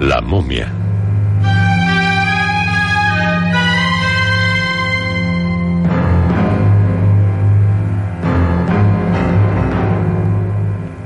[0.00, 0.72] la momia.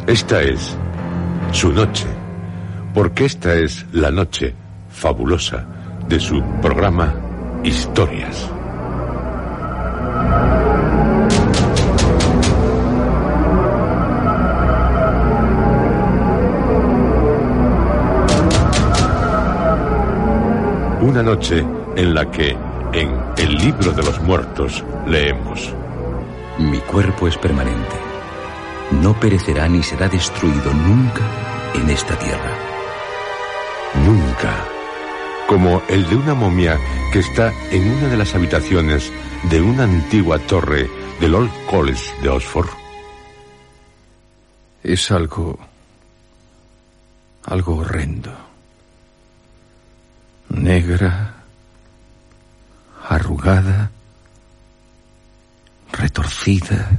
[0.06, 0.76] Esta es
[1.50, 2.06] su noche,
[2.94, 4.54] porque esta es la noche
[4.90, 5.66] fabulosa
[6.08, 7.14] de su programa
[7.64, 8.53] Historias.
[21.34, 22.50] Noche en la que,
[22.92, 25.74] en el libro de los muertos, leemos.
[26.60, 27.96] Mi cuerpo es permanente.
[29.02, 31.22] No perecerá ni será destruido nunca
[31.74, 32.52] en esta tierra.
[34.06, 34.64] Nunca.
[35.48, 36.78] Como el de una momia
[37.12, 39.12] que está en una de las habitaciones
[39.50, 40.88] de una antigua torre
[41.18, 42.68] del Old College de Oxford.
[44.84, 45.58] Es algo...
[47.46, 48.30] algo horrendo.
[50.50, 51.33] Negra,
[53.08, 53.90] arrugada,
[55.92, 56.98] retorcida.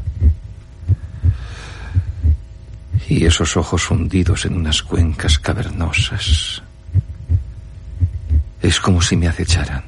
[3.08, 6.64] Y esos ojos hundidos en unas cuencas cavernosas.
[8.62, 9.84] Es como si me acecharan.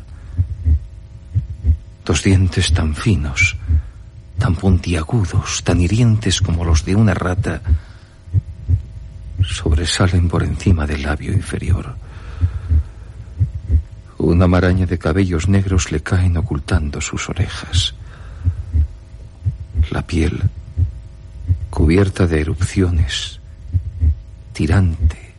[2.06, 3.57] Dos dientes tan finos,
[4.38, 7.61] tan puntiagudos, tan hirientes como los de una rata,
[9.44, 11.95] sobresalen por encima del labio inferior.
[14.17, 17.94] Una maraña de cabellos negros le caen ocultando sus orejas.
[19.91, 20.41] La piel,
[21.69, 23.39] cubierta de erupciones,
[24.53, 25.35] tirante,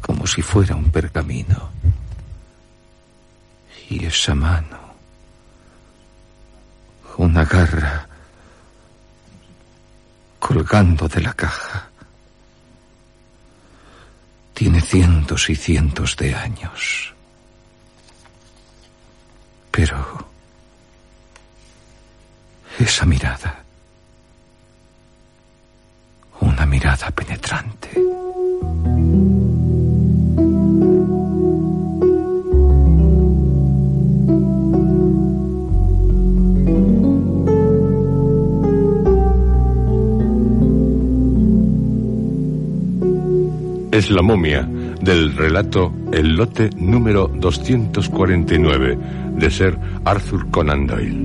[0.00, 1.68] como si fuera un pergamino.
[3.90, 4.78] Y esa mano,
[7.18, 8.08] una garra,
[10.38, 11.90] colgando de la caja.
[14.56, 17.12] Tiene cientos y cientos de años.
[19.70, 20.26] Pero
[22.78, 23.62] esa mirada,
[26.40, 28.00] una mirada penetrante.
[43.96, 44.68] Es la momia
[45.00, 48.98] del relato El lote número 249
[49.38, 51.24] de Sir Arthur Conan Doyle.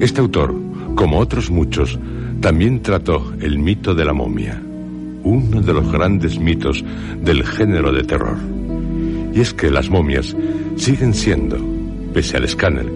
[0.00, 0.52] Este autor,
[0.96, 1.96] como otros muchos,
[2.40, 4.60] también trató el mito de la momia,
[5.22, 6.84] uno de los grandes mitos
[7.22, 8.38] del género de terror.
[9.32, 10.34] Y es que las momias
[10.74, 11.58] siguen siendo,
[12.12, 12.86] pese al escáner,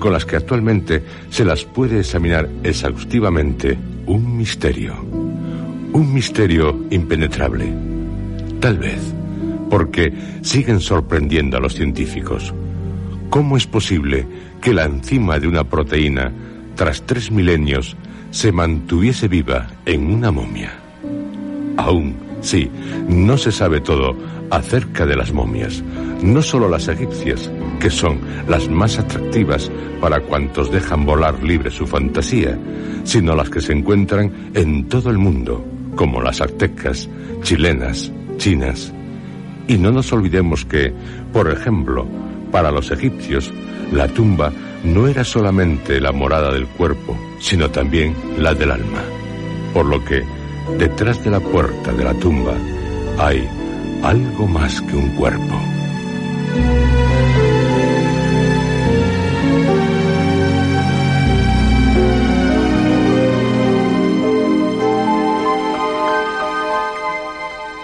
[0.00, 4.94] con las que actualmente se las puede examinar exhaustivamente, un misterio.
[5.92, 7.91] Un misterio impenetrable.
[8.62, 9.12] Tal vez
[9.68, 10.12] porque
[10.42, 12.54] siguen sorprendiendo a los científicos.
[13.28, 14.24] ¿Cómo es posible
[14.60, 16.30] que la enzima de una proteína,
[16.76, 17.96] tras tres milenios,
[18.30, 20.74] se mantuviese viva en una momia?
[21.76, 22.70] Aún, sí,
[23.08, 24.14] no se sabe todo
[24.50, 25.82] acerca de las momias,
[26.22, 27.50] no solo las egipcias,
[27.80, 32.56] que son las más atractivas para cuantos dejan volar libre su fantasía,
[33.02, 35.66] sino las que se encuentran en todo el mundo,
[35.96, 37.08] como las aztecas,
[37.42, 38.92] chilenas, chinas.
[39.68, 40.92] Y no nos olvidemos que,
[41.32, 42.06] por ejemplo,
[42.50, 43.52] para los egipcios,
[43.92, 44.52] la tumba
[44.84, 49.02] no era solamente la morada del cuerpo, sino también la del alma.
[49.72, 50.22] Por lo que,
[50.78, 52.54] detrás de la puerta de la tumba,
[53.18, 53.48] hay
[54.02, 55.71] algo más que un cuerpo.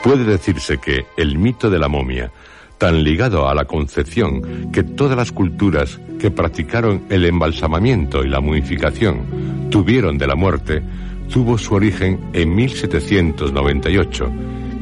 [0.09, 2.33] Puede decirse que el mito de la momia,
[2.79, 8.41] tan ligado a la concepción que todas las culturas que practicaron el embalsamamiento y la
[8.41, 10.83] mumificación tuvieron de la muerte,
[11.31, 14.33] tuvo su origen en 1798,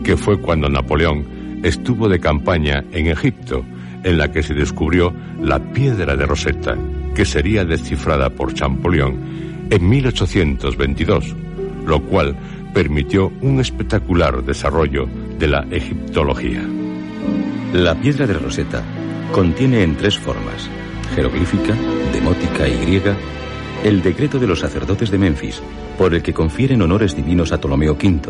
[0.05, 3.65] que fue cuando Napoleón estuvo de campaña en Egipto,
[4.05, 5.13] en la que se descubrió
[5.43, 6.77] la piedra de Rosetta,
[7.17, 11.35] que sería descifrada por Champollion en 1822,
[11.85, 12.37] lo cual
[12.77, 15.09] permitió un espectacular desarrollo
[15.39, 16.63] de la egiptología.
[17.73, 18.83] La piedra de Rosetta
[19.33, 20.69] contiene en tres formas,
[21.15, 21.75] jeroglífica,
[22.13, 23.17] demótica y griega,
[23.83, 25.63] el decreto de los sacerdotes de Memphis,
[25.97, 28.21] por el que confieren honores divinos a Ptolomeo V,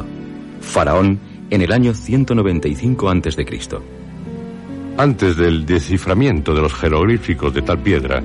[0.60, 1.19] faraón
[1.50, 3.46] en el año 195 a.C.
[4.96, 8.22] Antes del desciframiento de los jeroglíficos de tal piedra,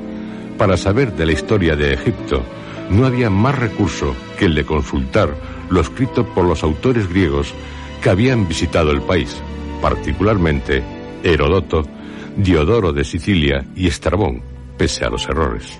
[0.55, 2.43] para saber de la historia de Egipto,
[2.91, 5.33] no había más recurso que el de consultar
[5.71, 7.53] lo escrito por los autores griegos
[8.01, 9.41] que habían visitado el país,
[9.81, 10.83] particularmente
[11.23, 11.87] Herodoto,
[12.35, 14.41] Diodoro de Sicilia y Estrabón,
[14.77, 15.79] pese a los errores.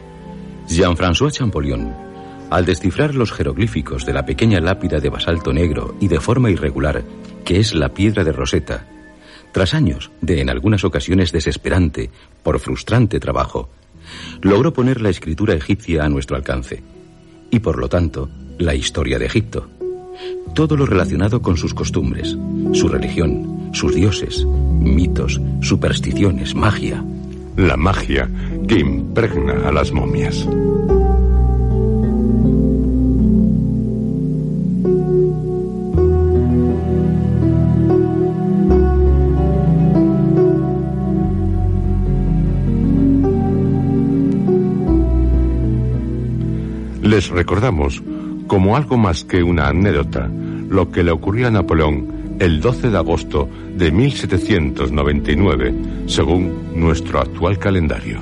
[0.67, 1.93] Jean-François Champollion,
[2.49, 7.03] al descifrar los jeroglíficos de la pequeña lápida de basalto negro y de forma irregular,
[7.43, 8.87] que es la piedra de Rosetta,
[9.51, 12.09] tras años de en algunas ocasiones desesperante
[12.43, 13.69] por frustrante trabajo,
[14.41, 16.81] logró poner la escritura egipcia a nuestro alcance
[17.49, 19.67] y por lo tanto la historia de Egipto
[20.53, 22.37] todo lo relacionado con sus costumbres,
[22.73, 27.03] su religión, sus dioses, mitos, supersticiones, magia.
[27.57, 28.29] La magia
[28.67, 30.47] que impregna a las momias.
[47.01, 48.01] Les recordamos
[48.51, 50.29] como algo más que una anécdota
[50.67, 55.73] lo que le ocurrió a Napoleón el 12 de agosto de 1799,
[56.07, 58.19] según nuestro actual calendario.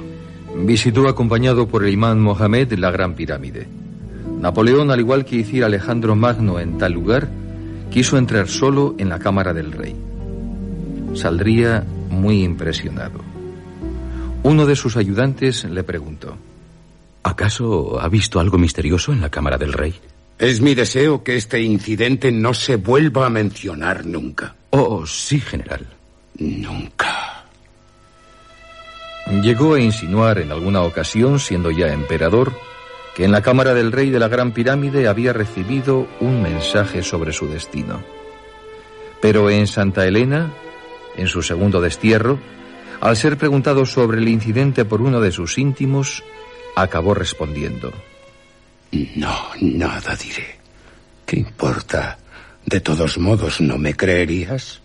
[0.55, 3.65] Visitó acompañado por el imán Mohamed la Gran Pirámide.
[4.39, 7.27] Napoleón, al igual que hiciera Alejandro Magno en tal lugar,
[7.89, 9.95] quiso entrar solo en la cámara del rey.
[11.15, 13.19] Saldría muy impresionado.
[14.43, 16.35] Uno de sus ayudantes le preguntó.
[17.23, 19.95] ¿Acaso ha visto algo misterioso en la cámara del rey?
[20.39, 24.55] Es mi deseo que este incidente no se vuelva a mencionar nunca.
[24.69, 25.85] Oh, sí, general.
[26.37, 27.43] Nunca.
[29.43, 32.53] Llegó a insinuar en alguna ocasión, siendo ya emperador,
[33.15, 37.33] que en la cámara del rey de la Gran Pirámide había recibido un mensaje sobre
[37.33, 38.01] su destino.
[39.21, 40.53] Pero en Santa Elena,
[41.17, 42.39] en su segundo destierro,
[43.01, 46.23] al ser preguntado sobre el incidente por uno de sus íntimos,
[46.77, 47.91] acabó respondiendo.
[48.91, 50.57] No, nada diré.
[51.25, 52.17] ¿Qué importa?
[52.65, 54.81] De todos modos, ¿no me creerías?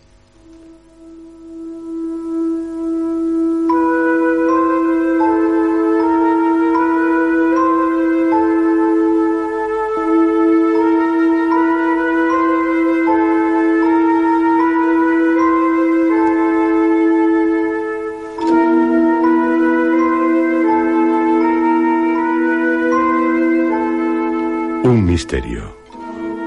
[25.14, 25.62] Misterio,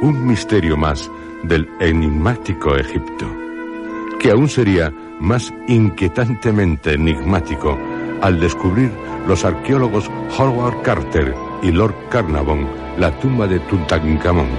[0.01, 1.09] un misterio más
[1.43, 3.25] del enigmático Egipto,
[4.19, 7.79] que aún sería más inquietantemente enigmático
[8.21, 8.91] al descubrir
[9.25, 11.33] los arqueólogos Howard Carter
[11.63, 12.67] y Lord Carnarvon
[12.99, 14.49] la tumba de Tutankamón,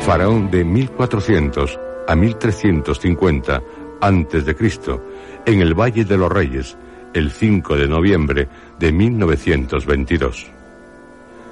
[0.00, 3.62] faraón de 1400 a 1350
[4.02, 5.02] antes de Cristo,
[5.46, 6.76] en el Valle de los Reyes,
[7.14, 8.46] el 5 de noviembre
[8.78, 10.50] de 1922.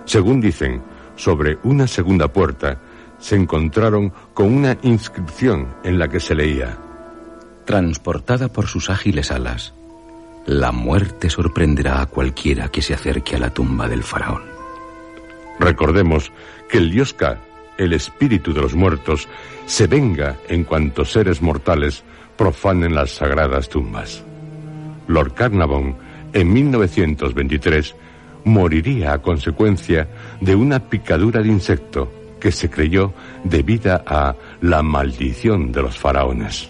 [0.05, 0.83] Según dicen,
[1.17, 2.79] sobre una segunda puerta,
[3.19, 6.79] se encontraron con una inscripción en la que se leía
[7.65, 9.73] Transportada por sus ágiles alas,
[10.47, 14.43] la muerte sorprenderá a cualquiera que se acerque a la tumba del faraón.
[15.61, 16.33] Recordemos
[16.69, 17.39] que el dios Ka,
[17.79, 19.29] el espíritu de los muertos,
[19.67, 22.03] se venga en cuanto seres mortales
[22.37, 24.25] profanen las sagradas tumbas.
[25.07, 25.97] Lord Carnarvon,
[26.33, 27.95] en 1923,
[28.45, 30.09] moriría a consecuencia
[30.41, 33.13] de una picadura de insecto que se creyó
[33.45, 36.69] debida a la maldición de los faraones.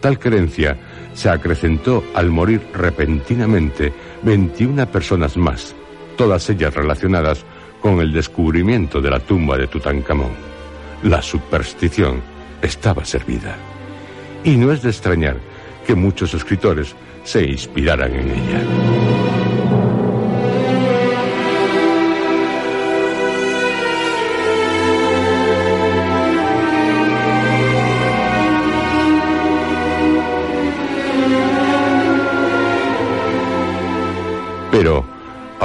[0.00, 0.76] Tal creencia
[1.12, 3.92] se acrecentó al morir repentinamente
[4.22, 5.74] 21 personas más,
[6.16, 7.44] todas ellas relacionadas
[7.80, 10.32] con el descubrimiento de la tumba de Tutankamón.
[11.02, 12.20] La superstición
[12.60, 13.56] estaba servida.
[14.44, 15.36] Y no es de extrañar
[15.86, 16.94] que muchos escritores
[17.24, 19.39] se inspiraran en ella.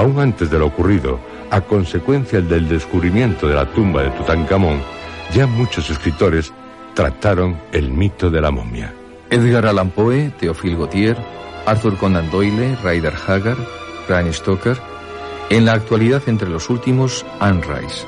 [0.05, 1.19] Aún antes de lo ocurrido,
[1.49, 4.79] a consecuencia del descubrimiento de la tumba de Tutankamón,
[5.33, 6.53] ya muchos escritores
[6.93, 8.93] trataron el mito de la momia.
[9.31, 11.17] Edgar Allan Poe, Théophile Gautier,
[11.65, 13.57] Arthur Conan Doyle, Ryder Haggard,
[14.07, 14.77] Bram Stoker,
[15.49, 18.05] en la actualidad entre los últimos, Anne Rice.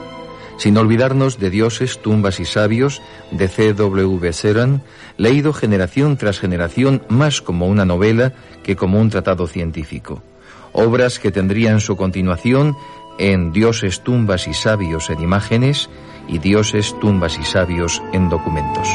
[0.57, 3.01] Sin olvidarnos de Dioses, Tumbas y Sabios,
[3.31, 4.33] de C.W.
[4.33, 4.83] Seran,
[5.17, 10.21] leído generación tras generación más como una novela que como un tratado científico.
[10.73, 12.75] Obras que tendrían su continuación
[13.17, 15.89] en Dioses, Tumbas y Sabios en imágenes
[16.27, 18.87] y Dioses, Tumbas y Sabios en documentos.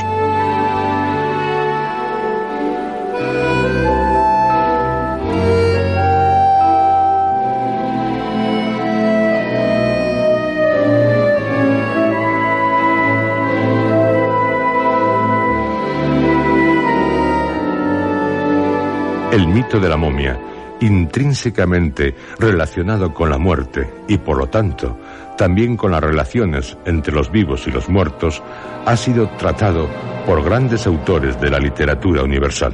[19.33, 20.39] El mito de la momia,
[20.83, 24.99] intrínsecamente relacionado con la muerte y por lo tanto
[25.37, 28.43] también con las relaciones entre los vivos y los muertos,
[28.85, 29.89] ha sido tratado
[30.27, 32.73] por grandes autores de la literatura universal.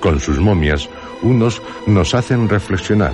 [0.00, 0.88] Con sus momias,
[1.22, 3.12] unos nos hacen reflexionar,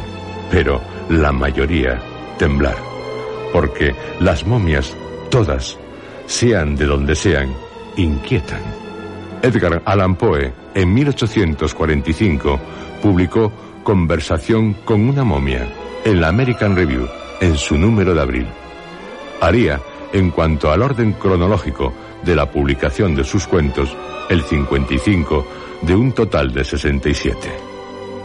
[0.50, 2.00] pero la mayoría
[2.38, 2.76] temblar,
[3.52, 4.95] porque las momias,
[5.30, 5.78] todas,
[6.26, 7.54] sean de donde sean,
[7.97, 8.61] inquietan.
[9.42, 12.61] Edgar Allan Poe, en 1845,
[13.00, 15.66] publicó Conversación con una momia
[16.04, 17.08] en la American Review
[17.40, 18.46] en su número de abril.
[19.40, 19.80] Haría,
[20.12, 23.96] en cuanto al orden cronológico de la publicación de sus cuentos,
[24.28, 25.46] el 55
[25.82, 27.38] de un total de 67.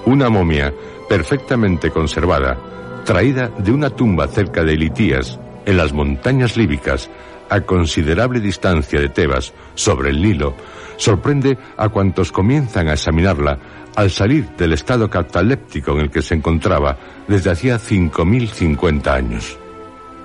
[0.06, 0.74] Una momia
[1.08, 2.58] perfectamente conservada,
[3.06, 7.10] traída de una tumba cerca de Elitías, en las montañas líbicas,
[7.50, 10.54] a considerable distancia de Tebas, sobre el Nilo,
[10.98, 13.58] sorprende a cuantos comienzan a examinarla
[13.96, 16.98] al salir del estado cataléptico en el que se encontraba
[17.28, 19.58] desde hacía 5.050 años.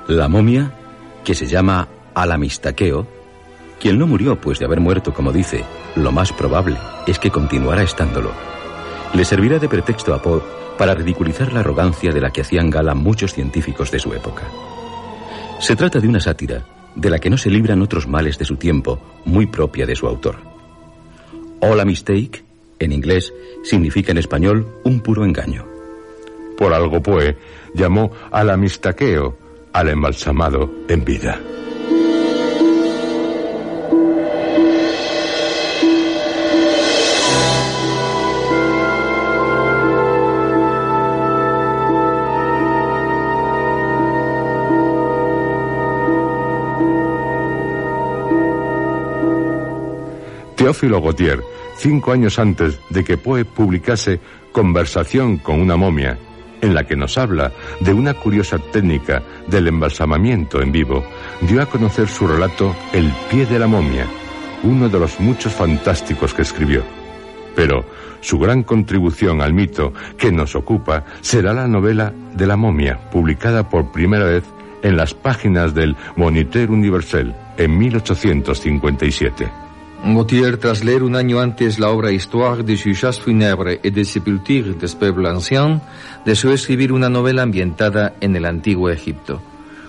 [0.08, 0.72] La momia,
[1.24, 3.06] que se llama Alamistaqueo,
[3.78, 5.64] quien no murió pues de haber muerto, como dice,
[5.96, 8.32] lo más probable es que continuara estándolo,
[9.14, 10.42] le servirá de pretexto a Poe
[10.76, 14.44] para ridiculizar la arrogancia de la que hacían gala muchos científicos de su época.
[15.58, 18.56] Se trata de una sátira de la que no se libran otros males de su
[18.56, 20.38] tiempo, muy propia de su autor.
[21.60, 22.44] All a mistake
[22.80, 25.66] en inglés, significa en español un puro engaño.
[26.56, 27.36] Por algo Poe
[27.74, 29.36] llamó al amistaqueo
[29.72, 31.40] al embalsamado en vida.
[50.70, 51.42] Teófilo Gautier
[51.78, 54.20] cinco años antes de que Poe publicase
[54.52, 56.16] Conversación con una momia,
[56.60, 57.50] en la que nos habla
[57.80, 61.04] de una curiosa técnica del embalsamamiento en vivo,
[61.40, 64.06] dio a conocer su relato El pie de la momia,
[64.62, 66.84] uno de los muchos fantásticos que escribió.
[67.56, 67.84] Pero
[68.20, 73.68] su gran contribución al mito que nos ocupa será la novela de la momia, publicada
[73.68, 74.44] por primera vez
[74.84, 79.69] en las páginas del Moniteur Universel en 1857.
[80.02, 84.74] Gautier, tras leer un año antes la obra Histoire des Juges Funèbres et des Sépultures
[84.74, 85.80] des Peuples Anciens,
[86.24, 89.42] deseó escribir una novela ambientada en el antiguo Egipto.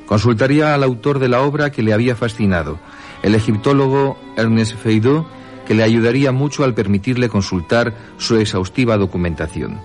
[0.06, 2.78] Consultaría al autor de la obra que le había fascinado,
[3.24, 5.26] el egiptólogo Ernest Feydeau,
[5.66, 9.80] que le ayudaría mucho al permitirle consultar su exhaustiva documentación.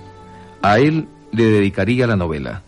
[0.60, 2.62] A él le dedicaría la novela.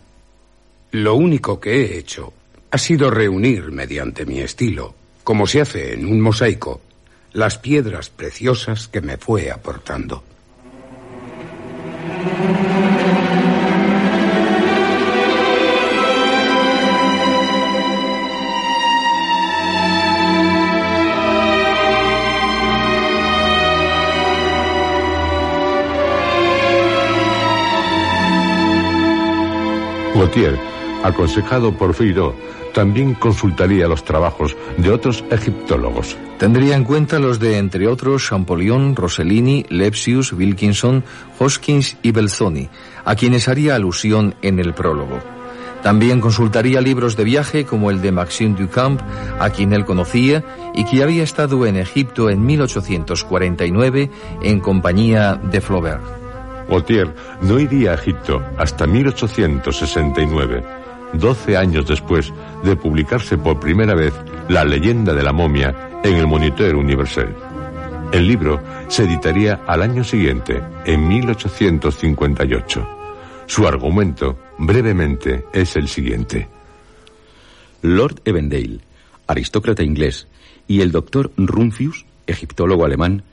[0.91, 2.31] Lo único que he hecho
[2.71, 6.81] ha sido reunir mediante mi estilo, como se hace en un mosaico,
[7.33, 10.23] las piedras preciosas que me fue aportando.
[30.29, 30.59] Gautier,
[31.03, 32.35] aconsejado por Firo,
[32.73, 36.17] también consultaría los trabajos de otros egiptólogos.
[36.37, 41.03] Tendría en cuenta los de, entre otros, Champollion, Rossellini, Lepsius, Wilkinson,
[41.37, 42.69] Hoskins y Belzoni,
[43.05, 45.19] a quienes haría alusión en el prólogo.
[45.83, 49.01] También consultaría libros de viaje como el de Maxime Ducamp,
[49.39, 54.11] a quien él conocía y que había estado en Egipto en 1849
[54.43, 56.03] en compañía de Flaubert.
[56.69, 60.63] Gautier no iría a Egipto hasta 1869,
[61.13, 62.31] 12 años después
[62.63, 64.13] de publicarse por primera vez
[64.47, 67.29] La leyenda de la momia en el Moniteur Universel.
[68.11, 72.87] El libro se editaría al año siguiente, en 1858.
[73.45, 76.47] Su argumento, brevemente, es el siguiente.
[77.81, 78.79] Lord Evendale,
[79.27, 80.27] aristócrata inglés,
[80.67, 83.23] y el doctor Rumphius, egiptólogo alemán,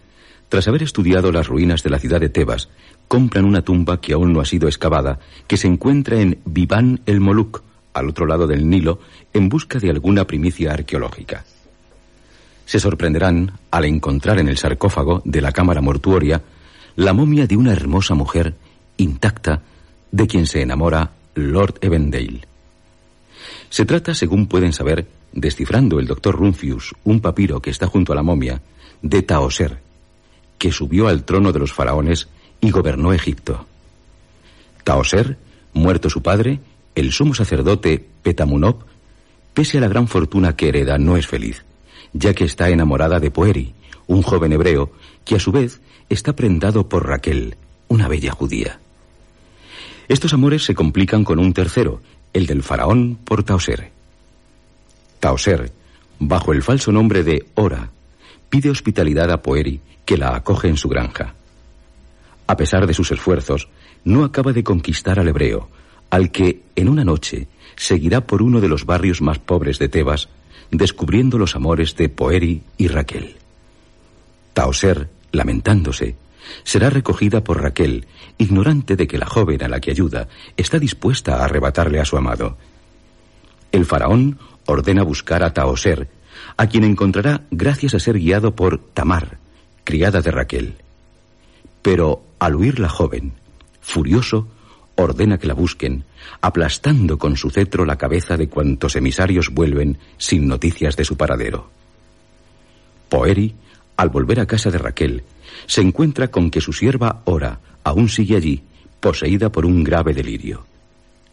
[0.49, 2.69] tras haber estudiado las ruinas de la ciudad de Tebas,
[3.09, 7.21] compran una tumba que aún no ha sido excavada, que se encuentra en Biban el
[7.21, 7.63] Moluk,
[7.97, 9.01] al otro lado del Nilo,
[9.33, 11.45] en busca de alguna primicia arqueológica.
[12.67, 16.43] Se sorprenderán al encontrar en el sarcófago de la cámara mortuoria
[16.97, 18.55] la momia de una hermosa mujer
[18.97, 19.63] intacta
[20.11, 22.43] de quien se enamora Lord Evendale.
[23.71, 28.17] Se trata, según pueden saber, descifrando el doctor Rumphius un papiro que está junto a
[28.17, 28.61] la momia,
[29.03, 29.81] de Taoser,
[30.59, 32.29] que subió al trono de los faraones
[32.61, 33.67] y gobernó Egipto.
[34.85, 35.39] Taoser,
[35.73, 36.61] muerto su padre,
[36.97, 38.83] el sumo sacerdote Petamunop,
[39.55, 41.63] pese a la gran fortuna que hereda, no es feliz,
[42.13, 43.75] ya que está enamorada de Poeri,
[44.07, 44.91] un joven hebreo
[45.25, 47.57] que a su vez está prendado por Raquel,
[47.89, 48.81] una bella judía.
[50.09, 52.01] Estos amores se complican con un tercero,
[52.33, 53.91] el del faraón por Taoser.
[55.21, 55.73] Taoser,
[56.19, 57.91] bajo el falso nombre de Ora,
[58.49, 61.35] pide hospitalidad a Poeri, que la acoge en su granja.
[62.47, 63.69] A pesar de sus esfuerzos,
[64.05, 65.69] no acaba de conquistar al hebreo,
[66.11, 70.29] al que, en una noche, seguirá por uno de los barrios más pobres de Tebas,
[70.71, 73.37] descubriendo los amores de Poeri y Raquel.
[74.55, 76.17] Taoser, lamentándose,
[76.65, 78.07] será recogida por Raquel,
[78.39, 82.17] ignorante de que la joven a la que ayuda está dispuesta a arrebatarle a su
[82.17, 82.57] amado.
[83.73, 86.09] El faraón ordena buscar a Taoser,
[86.57, 89.39] a quien encontrará gracias a ser guiado por Tamar,
[89.85, 90.75] criada de Raquel.
[91.83, 93.35] Pero al huir la joven,
[93.81, 94.49] furioso,
[94.97, 96.05] ordena que la busquen,
[96.41, 101.71] aplastando con su cetro la cabeza de cuantos emisarios vuelven sin noticias de su paradero.
[103.09, 103.55] Poeri,
[103.97, 105.23] al volver a casa de Raquel,
[105.67, 108.63] se encuentra con que su sierva Ora aún sigue allí,
[109.01, 110.67] poseída por un grave delirio.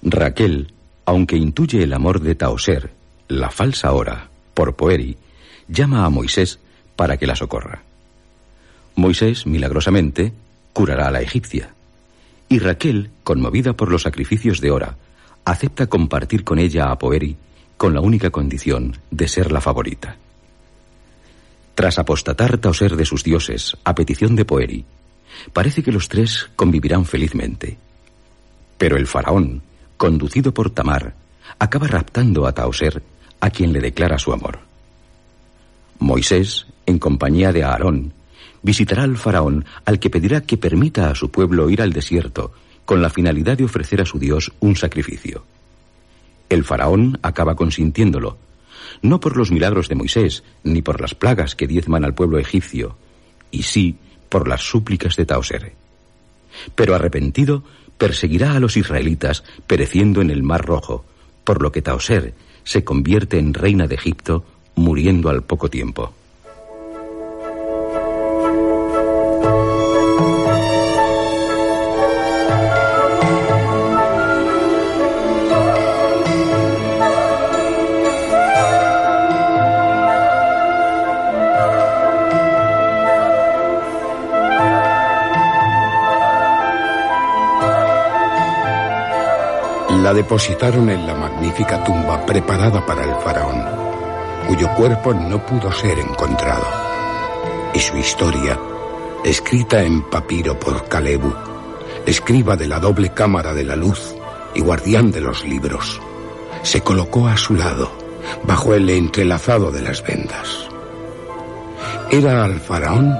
[0.04, 0.74] Raquel,
[1.06, 2.92] aunque intuye el amor de Taoser,
[3.28, 5.18] la falsa Ora, por Poeri,
[5.68, 6.60] llama a Moisés
[6.96, 7.82] para que la socorra.
[8.96, 10.34] Moisés, milagrosamente,
[10.74, 11.73] curará a la egipcia.
[12.54, 14.96] Y Raquel, conmovida por los sacrificios de Ora,
[15.44, 17.36] acepta compartir con ella a Poeri
[17.78, 20.18] con la única condición de ser la favorita.
[21.74, 24.86] Tras apostatar Taoser de sus dioses a petición de Poeri,
[25.52, 27.80] parece que los tres convivirán felizmente.
[28.78, 29.64] Pero el faraón,
[29.98, 31.16] conducido por Tamar,
[31.58, 33.02] acaba raptando a Taoser,
[33.40, 34.60] a quien le declara su amor.
[35.98, 38.14] Moisés, en compañía de Aarón,
[38.64, 42.54] visitará al faraón al que pedirá que permita a su pueblo ir al desierto
[42.86, 45.46] con la finalidad de ofrecer a su Dios un sacrificio.
[46.50, 48.38] El faraón acaba consintiéndolo,
[49.02, 52.98] no por los milagros de Moisés, ni por las plagas que diezman al pueblo egipcio,
[53.52, 53.98] y sí
[54.30, 55.74] por las súplicas de Taoser.
[56.76, 57.64] Pero arrepentido,
[57.98, 61.06] perseguirá a los israelitas, pereciendo en el Mar Rojo,
[61.44, 64.46] por lo que Taoser se convierte en reina de Egipto,
[64.76, 66.14] muriendo al poco tiempo.
[90.04, 93.64] La depositaron en la magnífica tumba preparada para el faraón,
[94.50, 96.66] cuyo cuerpo no pudo ser encontrado.
[97.74, 98.60] Y su historia,
[99.24, 101.34] escrita en papiro por Calebu,
[102.06, 104.14] escriba de la doble cámara de la luz
[104.54, 106.02] y guardián de los libros,
[106.64, 107.90] se colocó a su lado,
[108.44, 110.68] bajo el entrelazado de las vendas.
[112.12, 113.18] ¿Era al faraón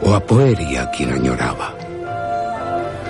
[0.00, 1.74] o a Poeria quien añoraba?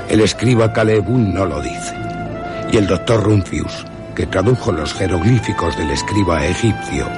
[0.09, 2.04] El escriba Calebu no lo dice
[2.75, 7.09] y el doctor Runcius, que tradujo los jeroglíficos del escriba egipcio,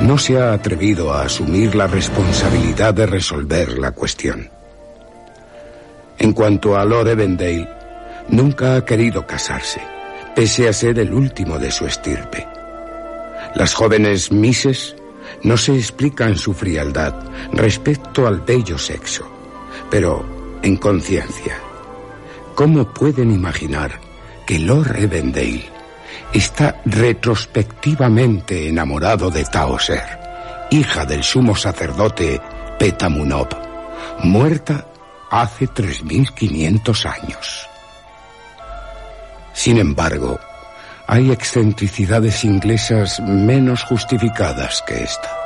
[0.00, 4.50] no se ha atrevido a asumir la responsabilidad de resolver la cuestión.
[6.18, 7.68] En cuanto a Lord Evendale,
[8.28, 9.80] nunca ha querido casarse,
[10.34, 12.44] pese a ser el último de su estirpe.
[13.54, 14.96] Las jóvenes Misses
[15.44, 17.14] no se explican su frialdad
[17.52, 19.30] respecto al bello sexo,
[19.92, 20.26] pero
[20.62, 21.56] en conciencia,
[22.56, 24.07] ¿cómo pueden imaginar
[24.48, 25.62] que Lord Evendale
[26.32, 30.18] está retrospectivamente enamorado de Taoser,
[30.70, 32.40] hija del sumo sacerdote
[32.78, 33.52] Petamunop,
[34.24, 34.86] muerta
[35.30, 37.68] hace 3.500 años?
[39.52, 40.40] Sin embargo,
[41.06, 45.37] hay excentricidades inglesas menos justificadas que esta.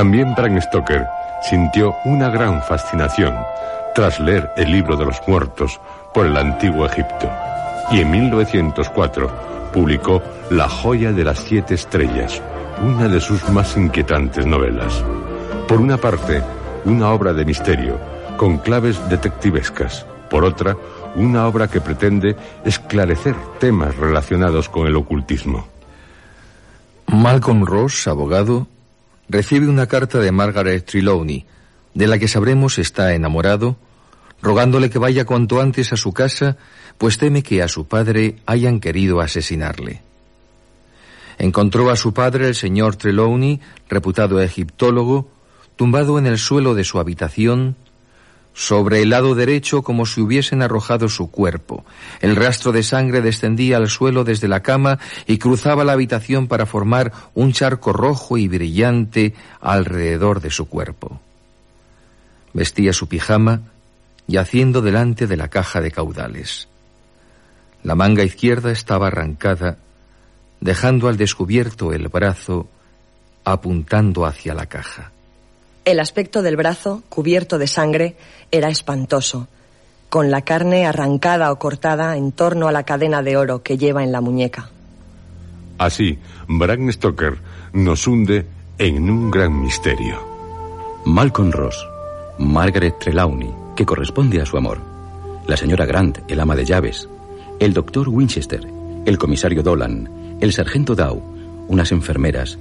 [0.00, 1.06] También Bram Stoker
[1.42, 3.34] sintió una gran fascinación
[3.94, 5.78] tras leer el libro de los muertos
[6.14, 7.30] por el antiguo Egipto.
[7.90, 12.40] Y en 1904 publicó La joya de las siete estrellas,
[12.82, 15.04] una de sus más inquietantes novelas.
[15.68, 16.42] Por una parte,
[16.86, 17.98] una obra de misterio,
[18.38, 20.06] con claves detectivescas.
[20.30, 20.78] Por otra,
[21.14, 25.66] una obra que pretende esclarecer temas relacionados con el ocultismo.
[27.06, 28.66] Malcolm Ross, abogado,
[29.30, 31.46] recibe una carta de Margaret Trelawney,
[31.94, 33.76] de la que sabremos está enamorado,
[34.42, 36.56] rogándole que vaya cuanto antes a su casa
[36.98, 40.02] pues teme que a su padre hayan querido asesinarle.
[41.38, 45.30] Encontró a su padre, el señor Trelawney, reputado egiptólogo,
[45.76, 47.76] tumbado en el suelo de su habitación,
[48.52, 51.84] sobre el lado derecho como si hubiesen arrojado su cuerpo.
[52.20, 56.66] El rastro de sangre descendía al suelo desde la cama y cruzaba la habitación para
[56.66, 61.20] formar un charco rojo y brillante alrededor de su cuerpo.
[62.52, 63.62] Vestía su pijama
[64.26, 66.68] yaciendo delante de la caja de caudales.
[67.82, 69.78] La manga izquierda estaba arrancada,
[70.60, 72.68] dejando al descubierto el brazo
[73.44, 75.12] apuntando hacia la caja.
[75.90, 78.14] El aspecto del brazo, cubierto de sangre,
[78.52, 79.48] era espantoso,
[80.08, 84.04] con la carne arrancada o cortada en torno a la cadena de oro que lleva
[84.04, 84.70] en la muñeca.
[85.78, 87.38] Así, Bram Stoker
[87.72, 88.46] nos hunde
[88.78, 90.22] en un gran misterio.
[91.06, 91.84] Malcolm Ross,
[92.38, 94.78] Margaret Trelawney, que corresponde a su amor,
[95.48, 97.08] la señora Grant, el ama de llaves,
[97.58, 98.64] el doctor Winchester,
[99.06, 101.20] el comisario Dolan, el sargento Dow,
[101.66, 102.60] unas enfermeras,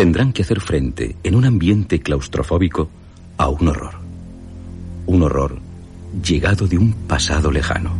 [0.00, 2.88] tendrán que hacer frente en un ambiente claustrofóbico
[3.36, 3.96] a un horror.
[5.04, 5.58] Un horror
[6.24, 7.92] llegado de un pasado lejano.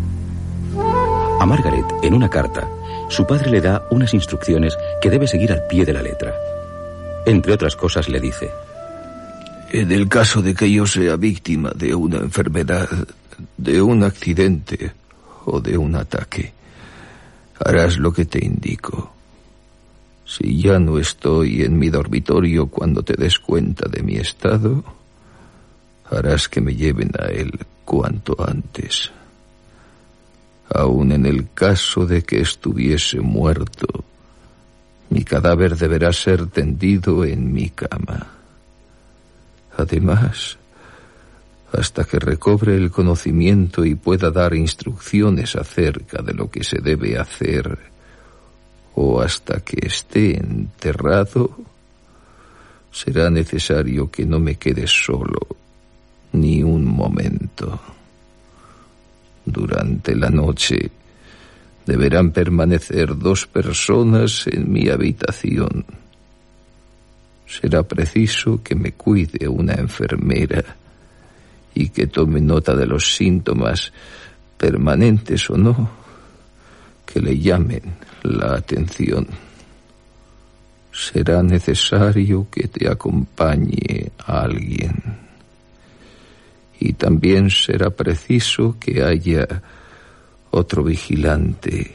[1.38, 2.66] A Margaret, en una carta,
[3.10, 6.34] su padre le da unas instrucciones que debe seguir al pie de la letra.
[7.26, 8.50] Entre otras cosas le dice,
[9.70, 12.88] En el caso de que yo sea víctima de una enfermedad,
[13.58, 14.90] de un accidente
[15.44, 16.54] o de un ataque.
[17.62, 19.19] Harás lo que te indico.
[20.30, 24.84] Si ya no estoy en mi dormitorio cuando te des cuenta de mi estado,
[26.08, 27.50] harás que me lleven a él
[27.84, 29.10] cuanto antes.
[30.72, 34.04] Aun en el caso de que estuviese muerto,
[35.08, 38.28] mi cadáver deberá ser tendido en mi cama.
[39.76, 40.58] Además,
[41.72, 47.18] hasta que recobre el conocimiento y pueda dar instrucciones acerca de lo que se debe
[47.18, 47.89] hacer,
[48.94, 51.56] o hasta que esté enterrado,
[52.92, 55.38] será necesario que no me quede solo
[56.32, 57.80] ni un momento.
[59.44, 60.90] Durante la noche
[61.86, 65.84] deberán permanecer dos personas en mi habitación.
[67.46, 70.76] Será preciso que me cuide una enfermera
[71.74, 73.92] y que tome nota de los síntomas,
[74.56, 75.90] permanentes o no,
[77.06, 77.82] que le llamen
[78.22, 79.26] la atención.
[80.92, 84.96] Será necesario que te acompañe alguien.
[86.78, 89.46] Y también será preciso que haya
[90.50, 91.94] otro vigilante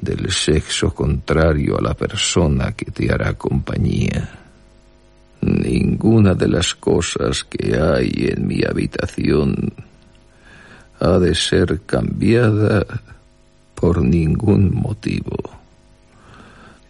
[0.00, 4.28] del sexo contrario a la persona que te hará compañía.
[5.40, 9.72] Ninguna de las cosas que hay en mi habitación
[11.00, 12.84] ha de ser cambiada
[13.76, 15.36] por ningún motivo.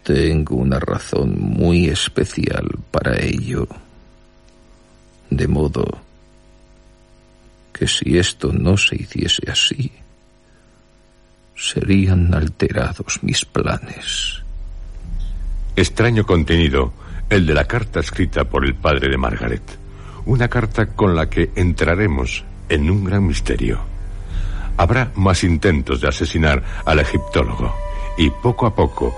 [0.01, 3.67] Tengo una razón muy especial para ello.
[5.29, 5.85] De modo
[7.73, 9.91] que si esto no se hiciese así,
[11.55, 14.41] serían alterados mis planes.
[15.75, 16.93] Extraño contenido
[17.29, 19.61] el de la carta escrita por el padre de Margaret.
[20.25, 23.96] Una carta con la que entraremos en un gran misterio.
[24.77, 27.73] Habrá más intentos de asesinar al egiptólogo
[28.17, 29.13] y poco a poco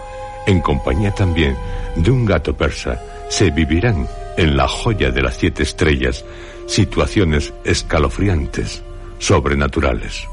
[0.47, 1.55] en compañía también
[1.95, 6.25] de un gato persa, se vivirán en la joya de las siete estrellas
[6.65, 8.83] situaciones escalofriantes,
[9.19, 10.27] sobrenaturales.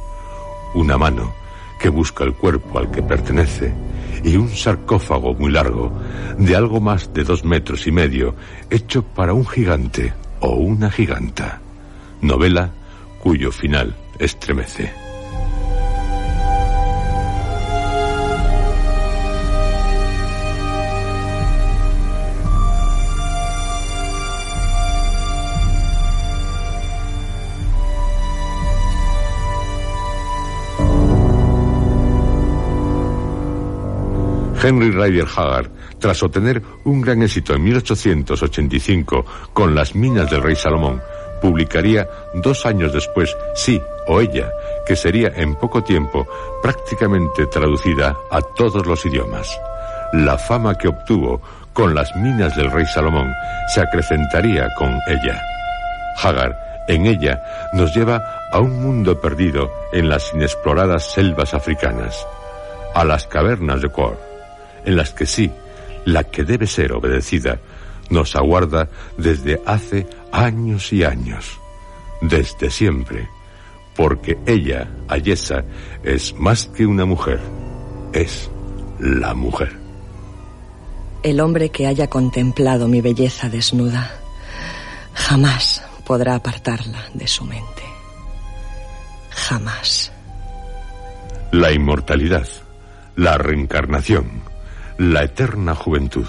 [0.75, 1.35] Una mano
[1.81, 3.75] que busca el cuerpo al que pertenece
[4.23, 5.93] y un sarcófago muy largo,
[6.39, 8.35] de algo más de dos metros y medio,
[8.71, 11.61] hecho para un gigante o una giganta.
[12.21, 12.71] Novela
[13.21, 15.06] cuyo final estremece.
[34.67, 40.57] Henry Ryder Haggard, tras obtener un gran éxito en 1885 con Las minas del rey
[40.57, 41.01] Salomón,
[41.41, 44.51] publicaría dos años después Sí o Ella,
[44.85, 46.27] que sería en poco tiempo
[46.63, 49.57] prácticamente traducida a todos los idiomas.
[50.13, 51.41] La fama que obtuvo
[51.73, 53.33] con Las minas del rey Salomón
[53.73, 55.41] se acrecentaría con ella.
[56.21, 56.57] Haggard,
[56.89, 57.41] en ella,
[57.73, 62.27] nos lleva a un mundo perdido en las inexploradas selvas africanas,
[62.97, 64.26] a las cavernas de Kor
[64.87, 65.51] en las que sí,
[66.07, 67.61] la que debe ser obedecida,
[68.09, 71.61] nos aguarda desde hace años y años,
[72.23, 73.29] desde siempre,
[73.95, 75.65] porque ella, Ayesa,
[76.03, 77.41] es más que una mujer,
[78.13, 78.51] es
[78.99, 79.77] la mujer.
[81.23, 84.13] El hombre que haya contemplado mi belleza desnuda
[85.13, 87.83] jamás podrá apartarla de su mente.
[89.31, 90.13] Jamás.
[91.51, 92.47] La inmortalidad,
[93.17, 94.43] la reencarnación,
[94.99, 96.27] la eterna juventud.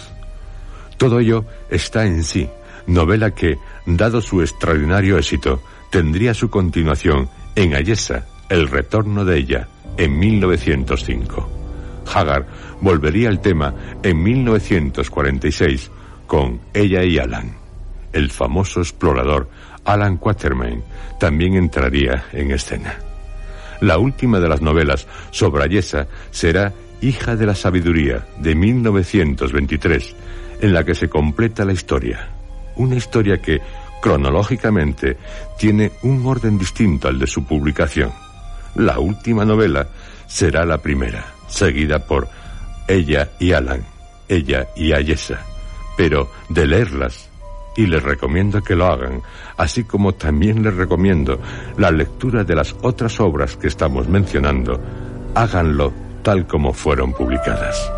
[0.97, 2.49] Todo ello está en sí,
[2.88, 9.67] novela que, dado su extraordinario éxito, tendría su continuación en Ayesa, El retorno de ella,
[9.97, 11.49] en 1905.
[12.13, 12.47] Hagar
[12.82, 15.91] volvería al tema en 1946
[16.25, 17.56] con Ella y Alan.
[18.13, 19.49] El famoso explorador
[19.86, 20.84] Alan Quatermain
[21.19, 22.95] también entraría en escena.
[23.82, 30.15] La última de las novelas sobre Ayesa será Hija de la Sabiduría, de 1923,
[30.62, 32.29] en la que se completa la historia.
[32.75, 33.62] Una historia que,
[34.01, 35.17] cronológicamente,
[35.57, 38.12] tiene un orden distinto al de su publicación.
[38.75, 39.89] La última novela
[40.25, 42.27] será la primera, seguida por
[42.88, 43.83] Ella y Alan,
[44.27, 45.39] Ella y Ayesa.
[45.95, 47.29] Pero de leerlas,
[47.75, 49.21] y les recomiendo que lo hagan,
[49.55, 51.39] así como también les recomiendo
[51.77, 54.81] la lectura de las otras obras que estamos mencionando,
[55.36, 57.89] háganlo tal como fueron publicadas.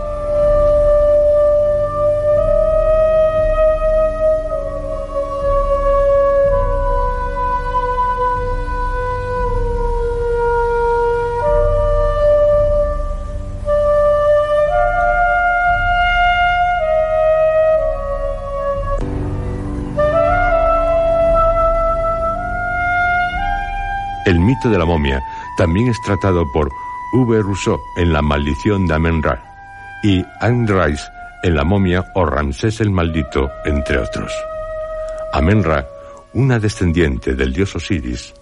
[24.28, 25.20] El mito de la momia
[25.58, 26.70] también es tratado por
[27.12, 27.42] V.
[27.42, 29.44] Rousseau en La maldición de Amen-Ra
[30.04, 30.68] y Anne
[31.42, 34.32] en La momia o Ramsés el maldito, entre otros.
[35.34, 35.88] Amen-Ra,
[36.34, 38.34] una descendiente del dios Osiris,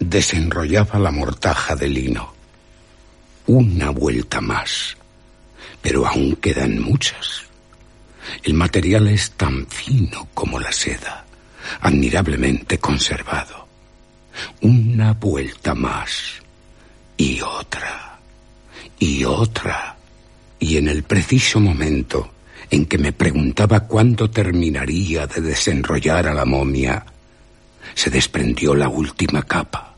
[0.00, 2.32] desenrollaba la mortaja de lino.
[3.46, 4.96] Una vuelta más.
[5.80, 7.44] Pero aún quedan muchas.
[8.42, 11.24] El material es tan fino como la seda,
[11.80, 13.68] admirablemente conservado.
[14.62, 16.43] Una vuelta más
[17.24, 18.18] y otra,
[18.98, 19.96] y otra.
[20.58, 22.30] Y en el preciso momento
[22.70, 27.02] en que me preguntaba cuándo terminaría de desenrollar a la momia,
[27.94, 29.94] se desprendió la última capa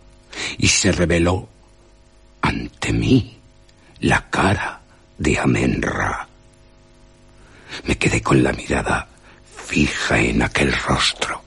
[0.56, 1.48] y se reveló
[2.42, 3.36] ante mí
[4.00, 4.80] la cara
[5.18, 6.28] de Amenra.
[7.86, 9.08] Me quedé con la mirada
[9.66, 11.42] fija en aquel rostro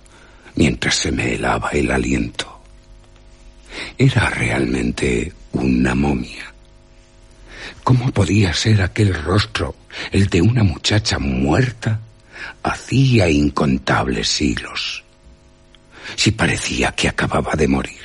[0.56, 2.60] mientras se me helaba el aliento.
[3.98, 6.54] Era realmente una momia.
[7.84, 9.76] ¿Cómo podía ser aquel rostro,
[10.12, 12.00] el de una muchacha muerta,
[12.64, 15.04] hacía incontables siglos?
[16.16, 18.02] Si parecía que acababa de morir.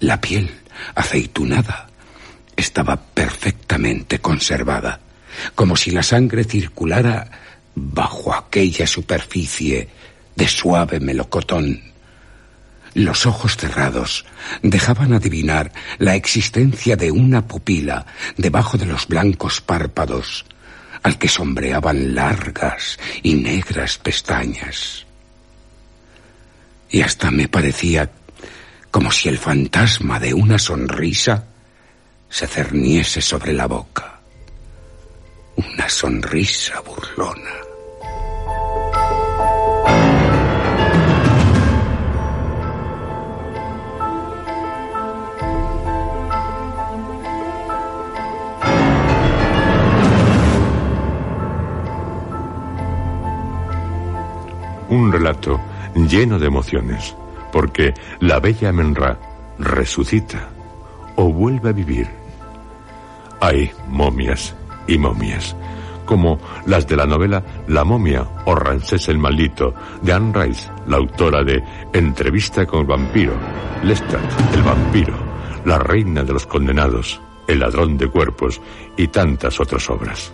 [0.00, 0.50] La piel,
[0.94, 1.88] aceitunada,
[2.56, 5.00] estaba perfectamente conservada,
[5.54, 7.30] como si la sangre circulara
[7.74, 9.88] bajo aquella superficie
[10.34, 11.89] de suave melocotón
[12.94, 14.24] los ojos cerrados
[14.62, 20.44] dejaban adivinar la existencia de una pupila debajo de los blancos párpados,
[21.02, 25.06] al que sombreaban largas y negras pestañas.
[26.90, 28.10] Y hasta me parecía
[28.90, 31.44] como si el fantasma de una sonrisa
[32.28, 34.20] se cerniese sobre la boca.
[35.56, 37.69] una sonrisa burlona.
[54.90, 55.60] Un relato
[55.94, 57.16] lleno de emociones,
[57.52, 59.18] porque la bella Menra
[59.58, 60.48] resucita
[61.16, 62.08] o vuelve a vivir.
[63.40, 64.54] Hay momias
[64.86, 65.56] y momias,
[66.04, 70.96] como las de la novela La momia o Ramsés el maldito de Anne Rice, la
[70.96, 73.32] autora de Entrevista con el vampiro,
[73.84, 75.14] Lestat el vampiro,
[75.64, 78.60] La reina de los condenados, El ladrón de cuerpos
[78.96, 80.32] y tantas otras obras.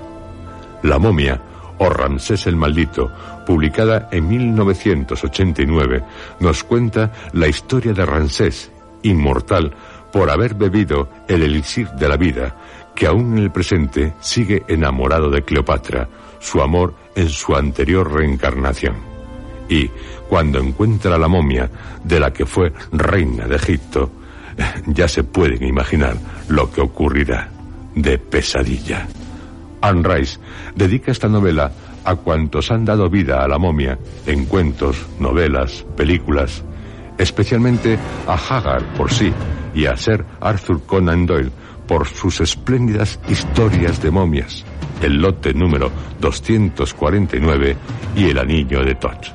[0.83, 1.41] La momia
[1.79, 3.11] o Ramsés el Maldito,
[3.47, 6.03] publicada en 1989,
[6.41, 8.71] nos cuenta la historia de Ramsés,
[9.03, 9.73] inmortal
[10.13, 12.57] por haber bebido el elixir de la vida,
[12.95, 18.97] que aún en el presente sigue enamorado de Cleopatra, su amor en su anterior reencarnación.
[19.69, 19.91] Y
[20.29, 21.71] cuando encuentra la momia
[22.05, 24.11] de la que fue reina de Egipto,
[24.87, 26.17] ya se pueden imaginar
[26.49, 27.51] lo que ocurrirá
[27.95, 29.07] de pesadilla.
[29.81, 30.39] Anne Rice
[30.75, 31.71] dedica esta novela
[32.07, 36.65] a cuantos han dado vida a la momia en cuentos, novelas, películas,
[37.19, 39.33] especialmente a Haggard por sí
[39.75, 41.51] y a Sir Arthur Conan Doyle
[41.87, 44.65] por sus espléndidas historias de momias,
[45.03, 45.91] el lote número
[46.21, 47.77] 249
[48.17, 49.27] y el anillo de Todd.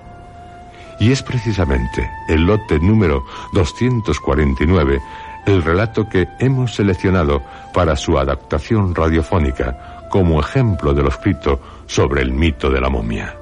[1.00, 5.02] Y es precisamente el lote número 249
[5.46, 7.42] el relato que hemos seleccionado
[7.74, 11.60] para su adaptación radiofónica como ejemplo de lo escrito
[11.92, 13.36] sobre el mito de la momia.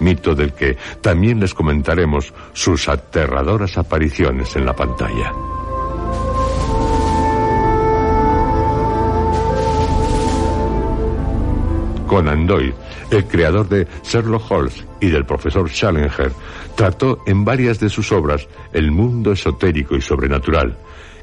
[0.00, 5.32] Mito del que también les comentaremos sus aterradoras apariciones en la pantalla.
[12.08, 12.74] Conan Doyle,
[13.10, 16.32] el creador de Sherlock Holmes y del profesor Challenger,
[16.74, 20.76] trató en varias de sus obras el mundo esotérico y sobrenatural,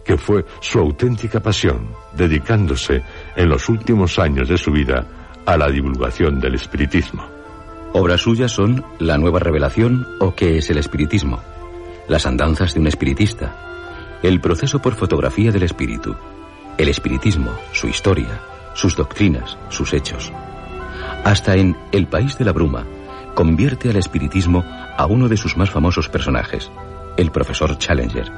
[0.05, 3.03] que fue su auténtica pasión, dedicándose
[3.35, 7.25] en los últimos años de su vida a la divulgación del espiritismo.
[7.93, 11.41] Obras suyas son La nueva revelación o qué es el espiritismo,
[12.07, 16.15] Las andanzas de un espiritista, El proceso por fotografía del espíritu,
[16.77, 18.41] El espiritismo, su historia,
[18.73, 20.31] sus doctrinas, sus hechos.
[21.23, 22.85] Hasta en El país de la bruma
[23.35, 24.63] convierte al espiritismo
[24.97, 26.71] a uno de sus más famosos personajes,
[27.17, 28.31] el profesor Challenger.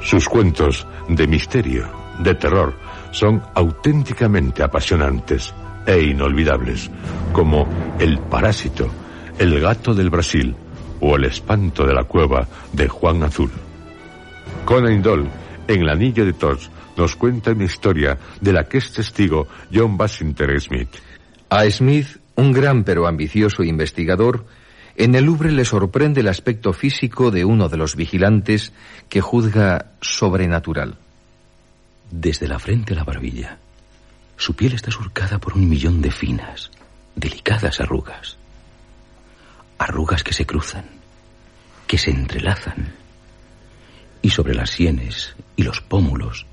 [0.00, 1.88] Sus cuentos de misterio,
[2.18, 2.74] de terror,
[3.14, 5.54] son auténticamente apasionantes
[5.86, 6.90] e inolvidables,
[7.32, 7.68] como
[8.00, 8.90] El Parásito,
[9.38, 10.54] El Gato del Brasil
[11.00, 13.50] o El Espanto de la Cueva de Juan Azul.
[14.64, 15.30] Conan Doyle,
[15.68, 16.58] en El Anillo de Todd,
[16.96, 20.90] nos cuenta una historia de la que es testigo John Bassington Smith.
[21.50, 24.44] A Smith, un gran pero ambicioso investigador,
[24.96, 28.72] en el Louvre le sorprende el aspecto físico de uno de los vigilantes
[29.08, 30.98] que juzga sobrenatural.
[32.16, 33.58] Desde la frente a la barbilla,
[34.36, 36.70] su piel está surcada por un millón de finas,
[37.16, 38.36] delicadas arrugas.
[39.78, 40.84] Arrugas que se cruzan,
[41.88, 42.94] que se entrelazan.
[44.22, 46.46] Y sobre las sienes y los pómulos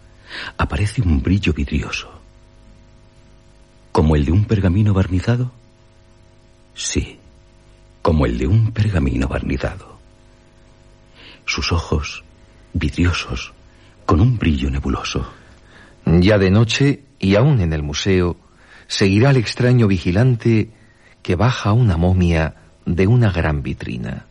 [0.57, 2.09] aparece un brillo vidrioso.
[3.91, 5.51] ¿Como el de un pergamino barnizado?
[6.73, 7.19] Sí
[8.01, 9.99] como el de un pergamino barnizado.
[11.45, 12.23] Sus ojos,
[12.73, 13.53] vidriosos,
[14.07, 15.40] con un brillo nebuloso.
[16.05, 18.37] Ya de noche, y aún en el museo,
[18.87, 20.69] seguirá el extraño vigilante
[21.21, 24.25] que baja una momia de una gran vitrina.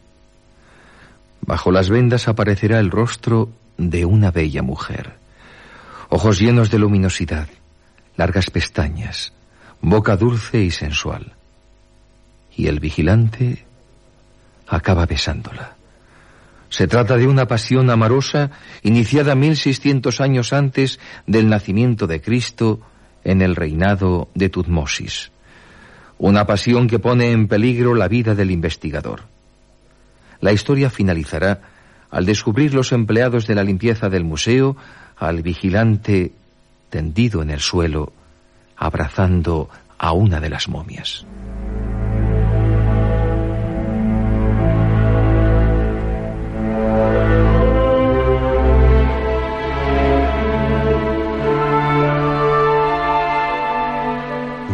[1.40, 5.14] Bajo las vendas aparecerá el rostro de una bella mujer.
[6.08, 7.48] Ojos llenos de luminosidad,
[8.16, 9.32] largas pestañas,
[9.80, 11.34] boca dulce y sensual
[12.60, 13.64] y el vigilante
[14.68, 15.76] acaba besándola.
[16.70, 18.52] Se trata de una pasión amorosa
[18.82, 22.80] iniciada 1600 años antes del nacimiento de Cristo
[23.24, 25.32] en el reinado de Tutmosis.
[26.18, 29.22] Una pasión que pone en peligro la vida del investigador.
[30.40, 31.60] La historia finalizará
[32.10, 34.76] al descubrir los empleados de la limpieza del museo
[35.16, 36.32] al vigilante
[36.88, 38.12] tendido en el suelo,
[38.76, 39.68] abrazando
[39.98, 41.26] a una de las momias.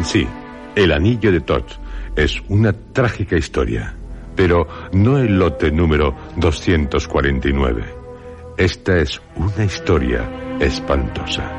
[0.03, 0.27] Sí,
[0.75, 1.65] El Anillo de Todd
[2.15, 3.95] es una trágica historia,
[4.37, 7.85] pero no el lote número 249.
[8.57, 11.51] Esta es una historia espantosa,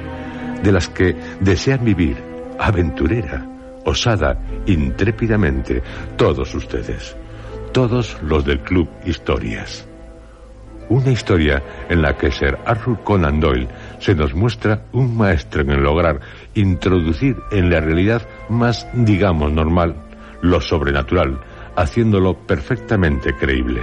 [0.64, 2.18] de las que desean vivir
[2.60, 3.46] aventurera,
[3.86, 5.82] osada, intrépidamente,
[6.16, 7.16] todos ustedes,
[7.72, 9.88] todos los del Club Historias.
[10.90, 13.68] Una historia en la que Sir Arthur Conan Doyle
[14.00, 16.20] se nos muestra un maestro en lograr
[16.54, 19.96] introducir en la realidad más, digamos, normal,
[20.42, 21.40] lo sobrenatural,
[21.76, 23.82] haciéndolo perfectamente creíble.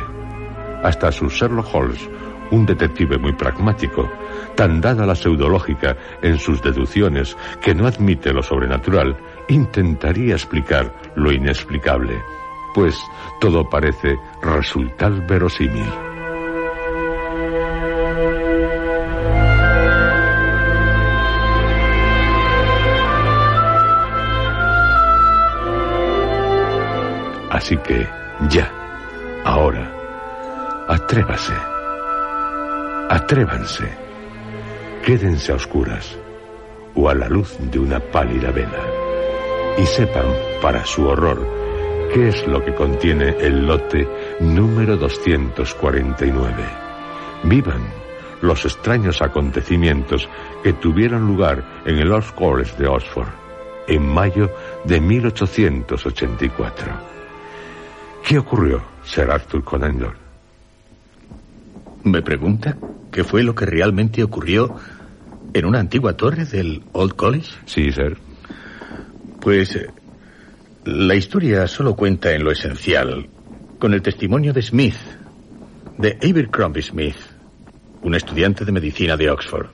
[0.82, 2.08] Hasta su Sherlock Holmes,
[2.50, 4.10] un detective muy pragmático,
[4.54, 9.16] tan dada la pseudológica en sus deducciones que no admite lo sobrenatural,
[9.48, 12.20] intentaría explicar lo inexplicable,
[12.74, 12.98] pues
[13.40, 16.13] todo parece resultar verosímil.
[27.54, 28.08] Así que,
[28.50, 28.68] ya,
[29.44, 29.88] ahora,
[30.88, 31.54] atrévase,
[33.08, 33.88] atrévanse,
[35.04, 36.18] quédense a oscuras
[36.96, 38.82] o a la luz de una pálida vela
[39.78, 40.26] y sepan,
[40.60, 41.46] para su horror,
[42.12, 44.08] qué es lo que contiene el lote
[44.40, 46.54] número 249.
[47.44, 47.82] Vivan
[48.42, 50.28] los extraños acontecimientos
[50.64, 53.28] que tuvieron lugar en el Old College de Oxford
[53.86, 54.50] en mayo
[54.82, 57.13] de 1884.
[58.26, 60.16] ¿Qué ocurrió, Sir Arthur Conan Doyle?
[62.04, 62.78] ¿Me pregunta
[63.12, 64.74] qué fue lo que realmente ocurrió
[65.52, 67.50] en una antigua torre del Old College?
[67.66, 68.16] Sí, sir.
[69.40, 69.90] Pues eh,
[70.84, 73.28] la historia solo cuenta en lo esencial
[73.78, 74.96] con el testimonio de Smith,
[75.98, 77.16] de Abercrombie Smith,
[78.02, 79.66] un estudiante de medicina de Oxford.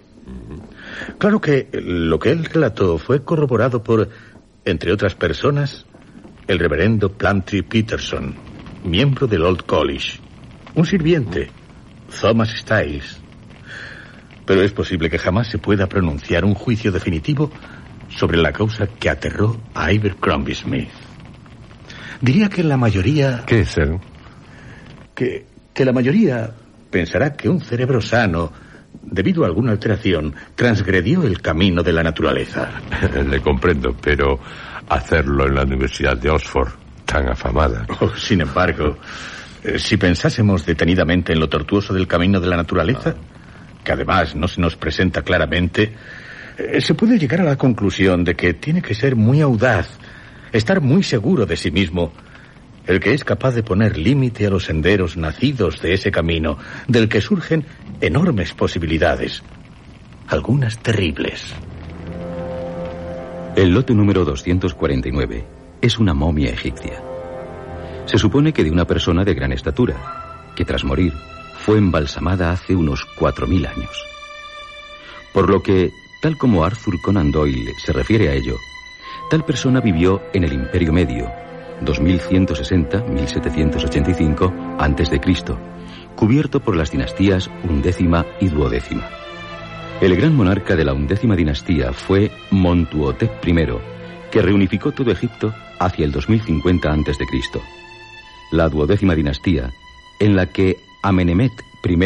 [1.19, 4.09] Claro que lo que él relató fue corroborado por,
[4.65, 5.87] entre otras personas,
[6.51, 8.35] el reverendo Plantry Peterson,
[8.83, 10.19] miembro del Old College,
[10.75, 11.49] un sirviente,
[12.21, 13.21] Thomas Styles.
[14.45, 17.53] Pero es posible que jamás se pueda pronunciar un juicio definitivo
[18.09, 20.89] sobre la causa que aterró a Abercrombie Smith.
[22.21, 23.45] Diría que la mayoría...
[23.47, 24.01] ¿Qué es él?
[25.15, 26.53] Que, que la mayoría
[26.91, 28.51] pensará que un cerebro sano,
[29.03, 32.73] debido a alguna alteración, transgredió el camino de la naturaleza.
[33.31, 34.41] Le comprendo, pero
[34.91, 36.69] hacerlo en la Universidad de Oxford,
[37.07, 37.87] tan afamada.
[38.01, 38.99] Oh, sin embargo,
[39.63, 43.15] eh, si pensásemos detenidamente en lo tortuoso del camino de la naturaleza,
[43.85, 45.95] que además no se nos presenta claramente,
[46.59, 49.89] eh, se puede llegar a la conclusión de que tiene que ser muy audaz,
[50.53, 52.13] estar muy seguro de sí mismo,
[52.87, 57.09] el que es capaz de poner límite a los senderos nacidos de ese camino, del
[57.09, 57.65] que surgen
[58.01, 59.45] enormes posibilidades,
[60.27, 61.55] algunas terribles.
[63.57, 65.45] El lote número 249
[65.83, 67.03] es una momia egipcia.
[68.07, 71.13] Se supone que de una persona de gran estatura, que tras morir
[71.59, 73.91] fue embalsamada hace unos 4.000 años.
[75.35, 75.91] Por lo que,
[76.23, 78.55] tal como Arthur Conan Doyle se refiere a ello,
[79.31, 81.29] tal persona vivió en el Imperio Medio,
[81.85, 85.21] 2160-1785 a.C.,
[86.15, 89.09] cubierto por las dinastías undécima y duodécima.
[90.01, 93.55] El gran monarca de la undécima dinastía fue Montuotec I,
[94.31, 97.27] que reunificó todo Egipto hacia el 2050 a.C.
[98.51, 99.71] La duodécima dinastía,
[100.19, 101.53] en la que Amenemet
[101.85, 101.99] I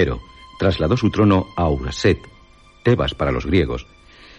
[0.58, 2.18] trasladó su trono a Uraset,
[2.82, 3.86] Tebas para los griegos,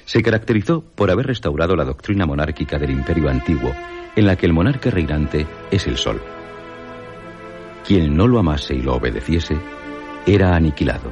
[0.03, 3.73] se caracterizó por haber restaurado la doctrina monárquica del imperio antiguo,
[4.17, 6.21] en la que el monarca reinante es el sol.
[7.87, 9.55] Quien no lo amase y lo obedeciese,
[10.25, 11.09] era aniquilado.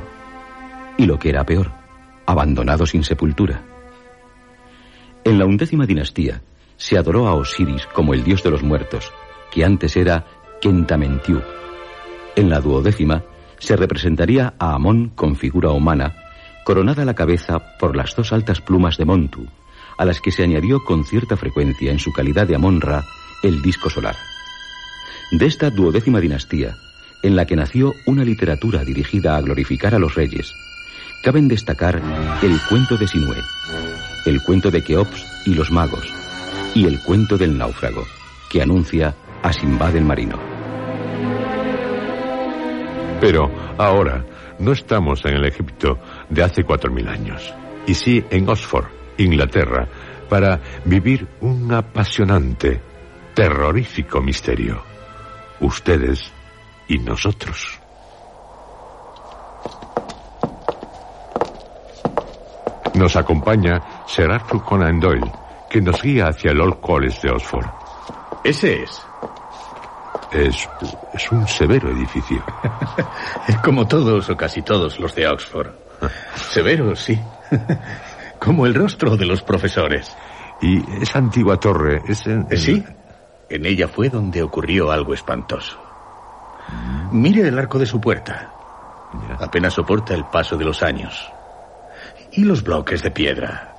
[0.97, 1.82] Y lo que era peor,
[2.25, 3.63] abandonado sin sepultura.
[5.23, 6.41] En la undécima dinastía
[6.77, 9.11] se adoró a Osiris como el dios de los muertos,
[9.51, 10.25] que antes era
[10.61, 11.41] Kentamentiu.
[12.35, 13.23] En la duodécima
[13.59, 16.15] se representaría a Amón con figura humana,
[16.65, 19.47] coronada la cabeza por las dos altas plumas de Montu,
[19.97, 23.03] a las que se añadió con cierta frecuencia en su calidad de Amon-Ra
[23.43, 24.15] el disco solar.
[25.31, 26.75] De esta duodécima dinastía,
[27.23, 30.53] en la que nació una literatura dirigida a glorificar a los reyes,
[31.23, 32.01] caben destacar
[32.41, 33.37] el cuento de Sinué,
[34.25, 36.13] el cuento de Keops y los magos,
[36.75, 38.03] y el cuento del náufrago,
[38.51, 40.37] que anuncia a Simbad el marino.
[43.21, 44.25] Pero ahora
[44.59, 45.97] no estamos en el Egipto
[46.29, 47.53] de hace cuatro mil años,
[47.87, 49.87] y sí en Oxford, Inglaterra,
[50.27, 52.81] para vivir un apasionante,
[53.33, 54.83] terrorífico misterio.
[55.61, 56.33] Ustedes
[56.89, 57.82] y nosotros.
[62.95, 65.31] Nos acompaña Sir Arthur Conan Doyle,
[65.69, 67.65] que nos guía hacia el Old College de Oxford.
[68.43, 69.01] Ese es.
[70.31, 70.69] Es,
[71.13, 72.43] es un severo edificio.
[73.63, 75.71] Como todos o casi todos los de Oxford.
[76.35, 77.19] Severo, sí.
[78.39, 80.15] Como el rostro de los profesores.
[80.61, 82.47] ¿Y esa antigua torre es en...
[82.57, 82.83] Sí,
[83.49, 85.79] en ella fue donde ocurrió algo espantoso.
[87.11, 88.51] Mire el arco de su puerta.
[89.39, 91.31] Apenas soporta el paso de los años.
[92.35, 93.75] Y los bloques de piedra,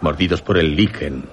[0.00, 1.28] mordidos por el líquen,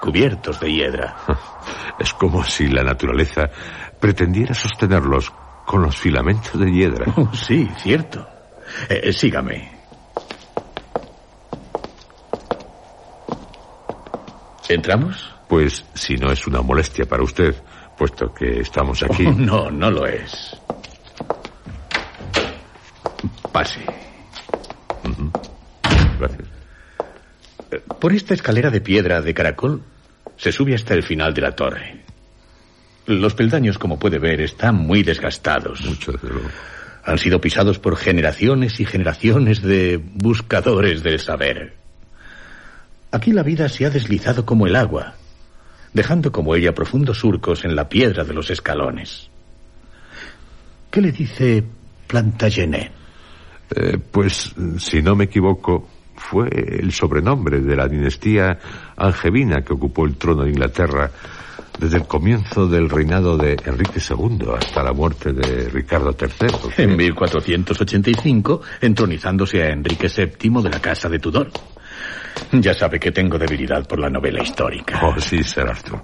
[0.00, 1.16] cubiertos de hiedra.
[1.98, 3.50] Es como si la naturaleza
[3.98, 5.30] pretendiera sostenerlos
[5.66, 7.12] con los filamentos de hiedra.
[7.14, 8.26] Oh, sí, cierto.
[8.88, 9.70] Eh, eh, sígame.
[14.68, 15.34] ¿Entramos?
[15.46, 17.54] Pues si no es una molestia para usted,
[17.98, 19.26] puesto que estamos aquí.
[19.26, 20.56] Oh, no, no lo es.
[23.52, 23.84] Pase.
[26.20, 26.48] Gracias.
[27.70, 29.82] Eh, por esta escalera de piedra de caracol
[30.36, 32.00] se sube hasta el final de la torre.
[33.06, 35.80] Los peldaños, como puede ver, están muy desgastados.
[35.84, 36.48] Mucho, desde luego.
[37.04, 41.74] Han sido pisados por generaciones y generaciones de buscadores del saber.
[43.10, 45.14] Aquí la vida se ha deslizado como el agua,
[45.92, 49.30] dejando como ella profundos surcos en la piedra de los escalones.
[50.90, 51.64] ¿Qué le dice
[52.06, 52.92] Plantagenet?
[53.74, 55.88] Eh, pues, si no me equivoco,
[56.30, 58.56] fue el sobrenombre de la dinastía
[58.96, 61.10] angevina que ocupó el trono de Inglaterra
[61.76, 66.84] desde el comienzo del reinado de Enrique II hasta la muerte de Ricardo III.
[66.84, 71.50] En 1485, entronizándose a Enrique VII de la Casa de Tudor.
[72.52, 75.00] Ya sabe que tengo debilidad por la novela histórica.
[75.02, 76.02] Oh, sí, Sir Arthur.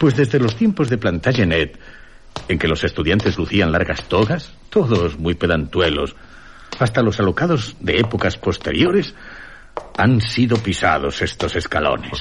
[0.00, 1.78] Pues desde los tiempos de Plantagenet,
[2.48, 6.16] en que los estudiantes lucían largas togas, todos muy pedantuelos,
[6.78, 9.14] hasta los alocados de épocas posteriores,
[9.96, 12.18] han sido pisados estos escalones.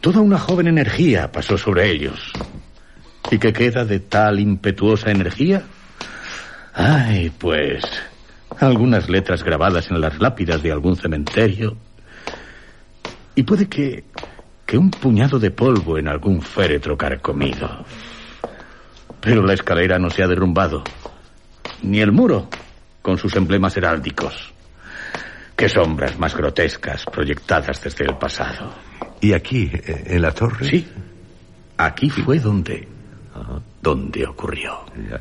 [0.00, 2.32] Toda una joven energía pasó sobre ellos.
[3.30, 5.62] ¿Y qué queda de tal impetuosa energía?
[6.74, 7.84] Ay, pues
[8.60, 11.76] algunas letras grabadas en las lápidas de algún cementerio.
[13.34, 14.04] Y puede que
[14.66, 17.84] que un puñado de polvo en algún féretro carcomido.
[19.20, 20.82] Pero la escalera no se ha derrumbado,
[21.82, 22.48] ni el muro
[23.00, 24.52] con sus emblemas heráldicos.
[25.56, 28.74] Qué sombras más grotescas proyectadas desde el pasado.
[29.22, 30.68] ¿Y aquí, en la torre?
[30.68, 30.86] Sí.
[31.78, 32.86] Aquí fue donde.
[33.80, 34.84] donde ocurrió.
[35.10, 35.20] Ya.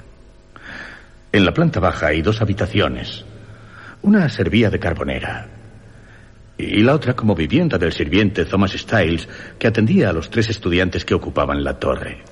[1.32, 3.24] En la planta baja hay dos habitaciones.
[4.02, 5.48] Una servía de carbonera.
[6.58, 9.28] Y la otra como vivienda del sirviente Thomas Styles,
[9.58, 12.24] que atendía a los tres estudiantes que ocupaban la torre.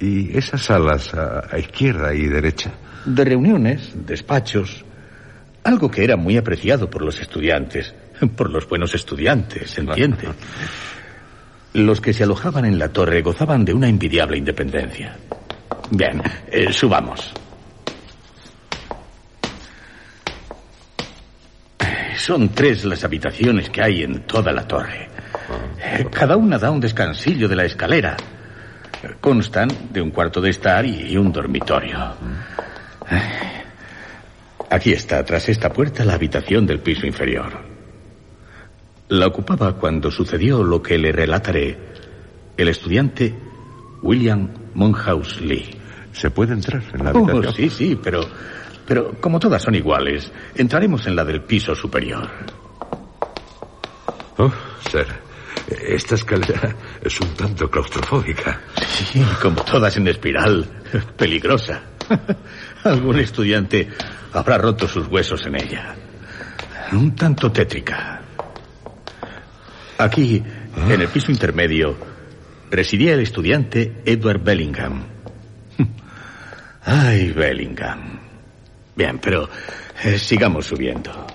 [0.00, 2.72] ¿Y esas salas a, a izquierda y derecha?
[3.04, 4.84] De reuniones, despachos.
[5.64, 7.94] Algo que era muy apreciado por los estudiantes.
[8.36, 10.28] Por los buenos estudiantes, ¿se entiende?
[11.74, 15.16] Los que se alojaban en la torre gozaban de una envidiable independencia.
[15.90, 17.32] Bien, eh, subamos.
[22.16, 25.08] Son tres las habitaciones que hay en toda la torre.
[25.82, 28.16] Eh, Cada una da un descansillo de la escalera.
[29.20, 32.14] Constan de un cuarto de estar y un dormitorio.
[34.72, 37.52] Aquí está, tras esta puerta, la habitación del piso inferior.
[39.08, 41.76] La ocupaba cuando sucedió lo que le relataré
[42.56, 43.34] el estudiante
[44.00, 45.76] William Monhouse Lee.
[46.12, 47.52] ¿Se puede entrar en la Oh, habitación?
[47.54, 48.20] sí, sí, pero,
[48.86, 52.30] pero como todas son iguales, entraremos en la del piso superior.
[54.38, 54.50] Oh,
[54.90, 55.06] Sir,
[55.86, 58.60] esta escalera es un tanto claustrofóbica.
[58.86, 60.66] Sí, como todas en espiral,
[61.16, 61.82] peligrosa.
[62.84, 63.88] Algún estudiante
[64.32, 65.94] habrá roto sus huesos en ella.
[66.92, 68.20] Un tanto tétrica.
[69.98, 70.42] Aquí,
[70.88, 71.96] en el piso intermedio,
[72.70, 75.04] residía el estudiante Edward Bellingham.
[76.84, 78.20] Ay, Bellingham.
[78.94, 79.48] Bien, pero
[80.04, 81.26] eh, sigamos subiendo.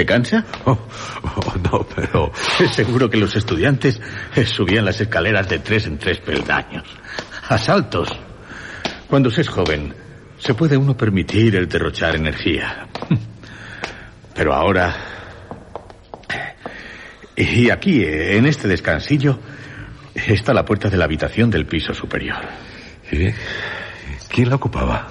[0.00, 0.44] ¿Se cansa?
[0.64, 0.78] Oh,
[1.24, 2.32] oh, no, pero...
[2.72, 4.00] Seguro que los estudiantes
[4.34, 6.84] eh, subían las escaleras de tres en tres peldaños.
[7.48, 8.08] A saltos.
[9.08, 9.92] Cuando se es joven,
[10.40, 12.88] se puede uno permitir el derrochar energía.
[14.34, 14.96] Pero ahora...
[17.36, 19.38] Y aquí, en este descansillo,
[20.14, 22.40] está la puerta de la habitación del piso superior.
[23.10, 23.30] ¿Y
[24.28, 25.08] ¿Quién la ocupaba?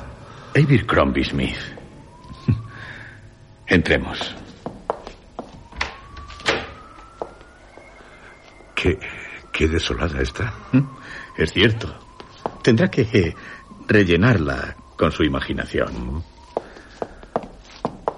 [0.55, 1.57] Abercrombie Smith.
[3.65, 4.35] Entremos.
[8.75, 8.99] Qué,
[9.51, 10.53] qué desolada está.
[11.35, 11.97] Es cierto.
[12.61, 13.35] Tendrá que
[13.87, 16.21] rellenarla con su imaginación.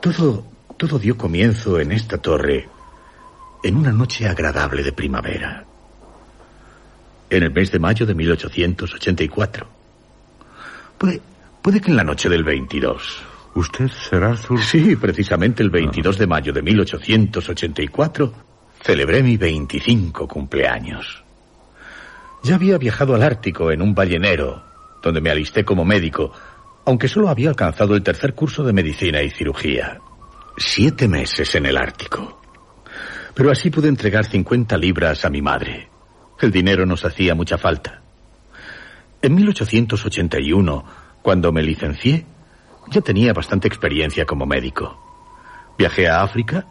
[0.01, 0.43] Todo,
[0.77, 2.67] todo dio comienzo en esta torre
[3.63, 5.63] en una noche agradable de primavera.
[7.29, 9.67] En el mes de mayo de 1884.
[10.97, 11.21] Puede,
[11.61, 13.23] puede que en la noche del 22.
[13.53, 14.59] ¿Usted, Sir Arthur?
[14.59, 18.33] Sí, precisamente el 22 de mayo de 1884
[18.81, 21.23] celebré mi 25 cumpleaños.
[22.41, 24.63] Ya había viajado al Ártico en un ballenero,
[25.03, 26.33] donde me alisté como médico,
[26.85, 29.99] aunque solo había alcanzado el tercer curso de medicina y cirugía.
[30.57, 32.41] Siete meses en el Ártico.
[33.33, 35.89] Pero así pude entregar 50 libras a mi madre.
[36.39, 38.01] El dinero nos hacía mucha falta.
[39.21, 40.83] En 1881,
[41.21, 42.25] cuando me licencié,
[42.89, 45.73] ya tenía bastante experiencia como médico.
[45.77, 46.65] Viajé a África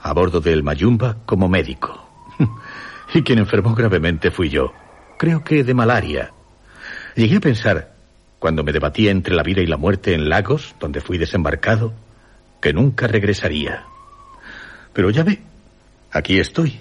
[0.00, 2.08] a bordo del Mayumba como médico.
[3.14, 4.72] y quien enfermó gravemente fui yo.
[5.18, 6.32] Creo que de malaria.
[7.16, 7.95] Llegué a pensar,
[8.46, 11.92] cuando me debatía entre la vida y la muerte en Lagos, donde fui desembarcado,
[12.62, 13.84] que nunca regresaría.
[14.92, 15.40] Pero ya ve,
[16.12, 16.78] aquí estoy.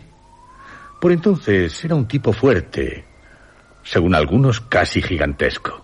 [1.02, 3.04] Por entonces era un tipo fuerte,
[3.82, 5.84] según algunos casi gigantesco.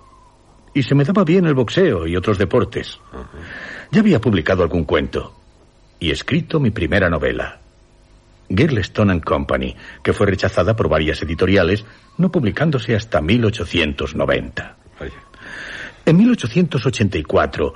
[0.76, 3.00] Y se me daba bien el boxeo y otros deportes.
[3.90, 5.34] Ya había publicado algún cuento
[6.00, 7.60] y escrito mi primera novela.
[8.50, 11.84] Girlestone and Company, que fue rechazada por varias editoriales,
[12.20, 14.78] no publicándose hasta 1890.
[16.12, 17.74] En 1884,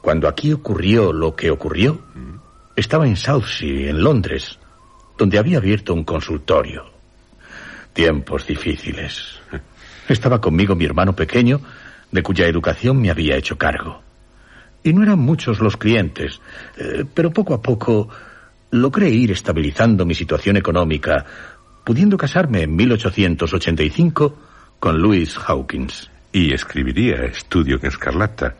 [0.00, 2.00] cuando aquí ocurrió lo que ocurrió,
[2.74, 4.58] estaba en Southsea, en Londres,
[5.18, 6.86] donde había abierto un consultorio.
[7.92, 9.38] Tiempos difíciles.
[10.08, 11.60] Estaba conmigo mi hermano pequeño,
[12.10, 14.00] de cuya educación me había hecho cargo.
[14.82, 16.40] Y no eran muchos los clientes,
[16.78, 18.08] eh, pero poco a poco
[18.70, 21.26] logré ir estabilizando mi situación económica,
[21.84, 24.38] pudiendo casarme en 1885
[24.80, 26.10] con Louis Hawkins.
[26.36, 28.56] Y escribiría Estudio en Escarlata,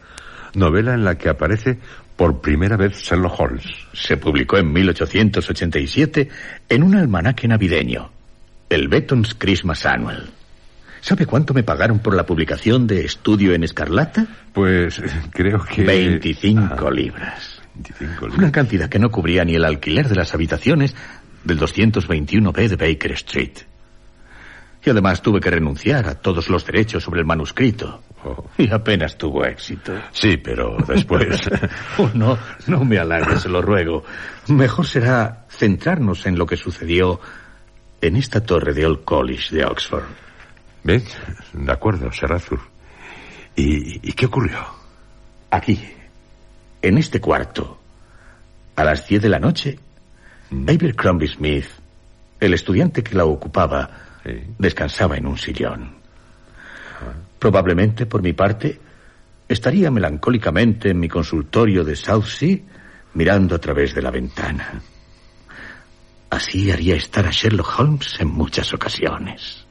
[0.55, 1.79] novela en la que aparece
[2.16, 3.66] por primera vez Sherlock Holmes.
[3.93, 6.27] Se publicó en 1887
[6.70, 8.11] en un almanaque navideño,
[8.70, 10.31] el Betton's Christmas Annual.
[11.03, 14.27] ¿Sabe cuánto me pagaron por la publicación de Estudio en Escarlata?
[14.55, 15.85] Pues creo que...
[15.85, 17.61] 25 libras.
[17.74, 18.39] 25 libras.
[18.39, 20.95] Una cantidad que no cubría ni el alquiler de las habitaciones
[21.45, 23.53] del 221B de Baker Street.
[24.87, 28.03] Y además tuve que renunciar a todos los derechos sobre el manuscrito.
[28.24, 28.45] Oh.
[28.57, 29.93] Y apenas tuvo éxito.
[30.12, 31.41] Sí, pero después...
[31.99, 34.05] oh, no, no me alargue, se lo ruego.
[34.47, 37.20] Mejor será centrarnos en lo que sucedió
[38.01, 40.05] en esta torre de Old College de Oxford.
[40.84, 41.03] Bien,
[41.53, 42.30] de acuerdo, Sir
[43.57, 44.64] ¿Y, ¿Y qué ocurrió?
[45.51, 45.80] Aquí,
[46.80, 47.80] en este cuarto,
[48.76, 49.80] a las diez de la noche,
[50.51, 50.68] mm.
[50.68, 51.66] Abercrombie Smith,
[52.39, 54.06] el estudiante que la ocupaba,
[54.59, 55.97] descansaba en un sillón.
[57.39, 58.81] Probablemente, por mi parte,
[59.49, 62.59] estaría melancólicamente en mi consultorio de Southsea
[63.14, 64.81] mirando a través de la ventana.
[66.31, 69.64] Así haría estar a Sherlock Holmes en muchas ocasiones.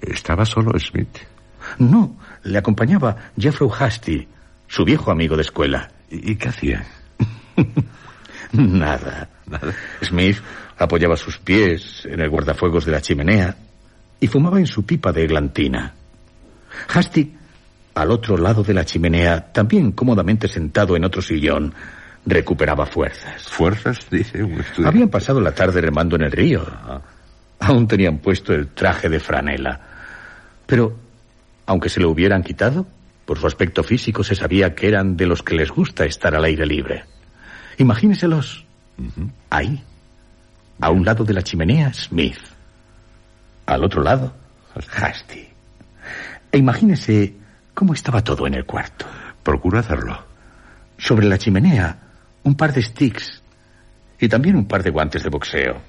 [0.00, 1.18] ¿Estaba solo Smith?
[1.78, 4.28] No, le acompañaba Jeffrey Hasty,
[4.68, 5.90] su viejo amigo de escuela.
[6.10, 6.86] ¿Y qué hacía?
[8.52, 9.28] Nada.
[9.46, 9.74] Nada.
[10.02, 10.38] Smith
[10.84, 13.56] apoyaba sus pies en el guardafuegos de la chimenea
[14.20, 15.94] y fumaba en su pipa de eglantina.
[16.88, 17.34] Hasty,
[17.94, 21.74] al otro lado de la chimenea, también cómodamente sentado en otro sillón,
[22.24, 23.42] recuperaba fuerzas.
[23.42, 24.06] ¿Fuerzas?
[24.10, 24.88] Dice un estudiante.
[24.88, 26.64] Habían pasado la tarde remando en el río.
[27.60, 29.80] Aún tenían puesto el traje de franela.
[30.66, 30.96] Pero,
[31.66, 32.86] aunque se lo hubieran quitado,
[33.24, 36.44] por su aspecto físico se sabía que eran de los que les gusta estar al
[36.44, 37.04] aire libre.
[37.78, 38.64] Imagíneselos.
[39.50, 39.82] Ahí.
[40.82, 42.40] A un lado de la chimenea, Smith.
[43.66, 44.34] Al otro lado,
[44.74, 45.48] Hasty.
[46.50, 47.36] E imagínese
[47.72, 49.06] cómo estaba todo en el cuarto.
[49.44, 50.18] Procura hacerlo.
[50.98, 51.96] Sobre la chimenea,
[52.42, 53.40] un par de sticks
[54.18, 55.80] y también un par de guantes de boxeo.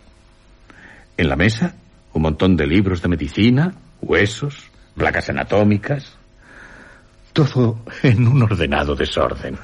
[1.17, 1.73] En la mesa,
[2.13, 6.13] un montón de libros de medicina, huesos, placas anatómicas.
[7.33, 9.57] Todo en un ordenado desorden.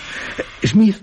[0.62, 1.02] Smith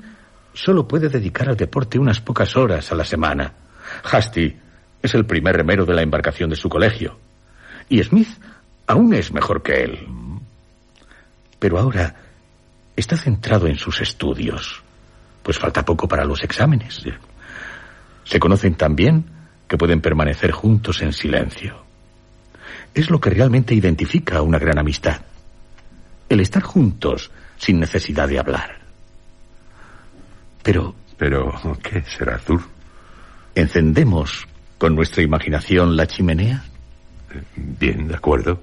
[0.53, 3.62] solo puede dedicar al deporte unas pocas horas a la semana.
[4.04, 4.56] Hasty
[5.02, 7.20] es el primer remero de la embarcación de su colegio.
[7.89, 8.30] Y Smith
[8.88, 10.08] aún es mejor que él.
[11.60, 12.16] Pero ahora
[12.96, 14.82] está centrado en sus estudios,
[15.41, 17.04] pues falta poco para los exámenes.
[18.24, 19.26] Se conocen también
[19.68, 21.84] que pueden permanecer juntos en silencio.
[22.94, 25.22] Es lo que realmente identifica una gran amistad.
[26.30, 28.80] El estar juntos sin necesidad de hablar.
[30.62, 30.96] Pero...
[31.18, 32.72] Pero, ¿qué será, Arthur?
[33.56, 34.47] ¿Encendemos
[34.78, 36.64] con nuestra imaginación la chimenea?
[37.56, 38.60] Bien, de acuerdo.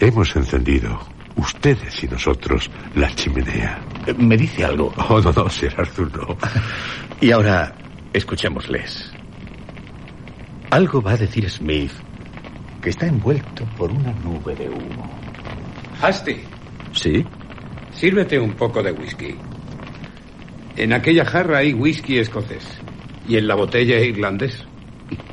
[0.00, 0.98] Hemos encendido,
[1.36, 3.80] ustedes y nosotros, la chimenea.
[4.18, 4.92] ¿Me dice algo?
[5.08, 6.36] Oh, no, no, Sir Arthur, no.
[7.20, 7.74] y ahora,
[8.14, 9.10] Escuchémosles.
[10.70, 11.90] Algo va a decir Smith
[12.80, 15.10] que está envuelto por una nube de humo.
[16.00, 16.36] Hasty.
[16.92, 17.24] ¿Sí?
[17.92, 19.34] Sírvete un poco de whisky.
[20.76, 22.66] En aquella jarra hay whisky escocés
[23.28, 24.64] y en la botella irlandés.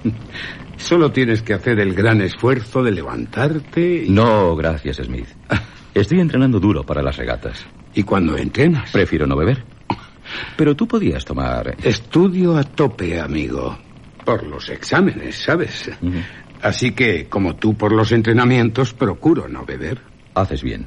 [0.77, 4.09] Solo tienes que hacer el gran esfuerzo de levantarte y...
[4.09, 5.27] No, gracias, Smith.
[5.93, 7.65] Estoy entrenando duro para las regatas.
[7.93, 8.91] ¿Y cuando entrenas?
[8.91, 9.63] Prefiero no beber.
[10.57, 11.75] Pero tú podías tomar...
[11.83, 13.77] Estudio a tope, amigo.
[14.25, 15.91] Por los exámenes, ¿sabes?
[16.61, 19.99] Así que, como tú por los entrenamientos, procuro no beber.
[20.35, 20.85] Haces bien.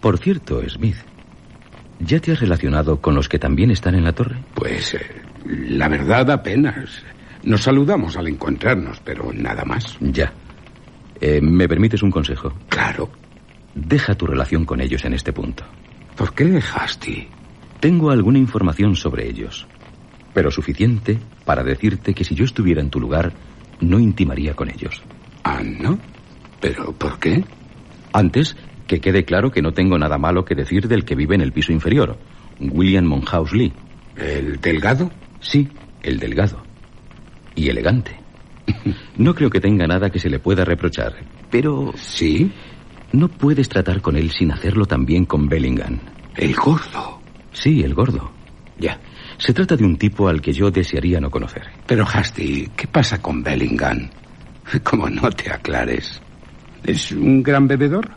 [0.00, 0.96] Por cierto, Smith,
[2.00, 4.36] ¿ya te has relacionado con los que también están en la torre?
[4.54, 5.00] Pues, eh,
[5.46, 7.02] la verdad, apenas.
[7.44, 9.96] Nos saludamos al encontrarnos, pero nada más.
[10.00, 10.32] Ya.
[11.20, 12.52] Eh, ¿Me permites un consejo?
[12.68, 13.10] Claro.
[13.74, 15.64] Deja tu relación con ellos en este punto.
[16.16, 17.28] ¿Por qué dejaste?
[17.80, 19.66] Tengo alguna información sobre ellos,
[20.34, 23.32] pero suficiente para decirte que si yo estuviera en tu lugar,
[23.80, 25.00] no intimaría con ellos.
[25.44, 25.98] Ah, ¿no?
[26.60, 27.44] ¿Pero por qué?
[28.12, 28.56] Antes,
[28.88, 31.52] que quede claro que no tengo nada malo que decir del que vive en el
[31.52, 32.18] piso inferior,
[32.58, 33.72] William Monhouse Lee.
[34.16, 35.12] ¿El delgado?
[35.38, 35.68] Sí,
[36.02, 36.60] el delgado.
[37.54, 38.16] Y elegante.
[39.16, 41.12] No creo que tenga nada que se le pueda reprochar,
[41.50, 41.92] pero...
[41.96, 42.52] ¿Sí?
[43.12, 45.98] No puedes tratar con él sin hacerlo también con Bellingham.
[46.36, 47.20] ¿El gordo?
[47.52, 48.30] Sí, el gordo.
[48.78, 49.00] Ya.
[49.38, 51.64] Se trata de un tipo al que yo desearía no conocer.
[51.86, 54.08] Pero, Hasty, ¿qué pasa con Bellingham?
[54.84, 56.20] Como no te aclares.
[56.84, 58.08] ¿Es un gran bebedor?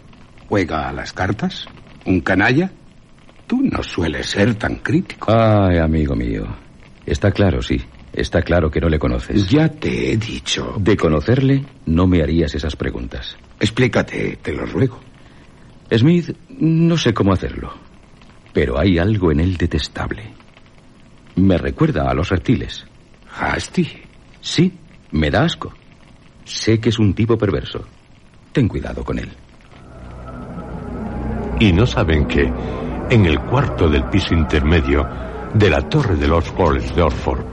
[0.51, 1.65] ¿Juega a las cartas?
[2.05, 2.69] ¿Un canalla?
[3.47, 5.31] Tú no sueles ser tan crítico.
[5.31, 6.45] Ay, amigo mío.
[7.05, 7.81] Está claro, sí.
[8.11, 9.47] Está claro que no le conoces.
[9.47, 10.75] Ya te he dicho.
[10.77, 13.37] De conocerle, no me harías esas preguntas.
[13.61, 14.99] Explícate, te lo ruego.
[15.89, 17.73] Smith, no sé cómo hacerlo,
[18.51, 20.33] pero hay algo en él detestable.
[21.37, 22.85] Me recuerda a los reptiles.
[23.39, 23.87] ¿Hasty?
[24.41, 24.73] Sí,
[25.11, 25.71] me da asco.
[26.43, 27.87] Sé que es un tipo perverso.
[28.51, 29.29] Ten cuidado con él.
[31.61, 32.51] Y no saben que,
[33.11, 35.07] en el cuarto del piso intermedio
[35.53, 37.45] de la torre de los Forest de Orford,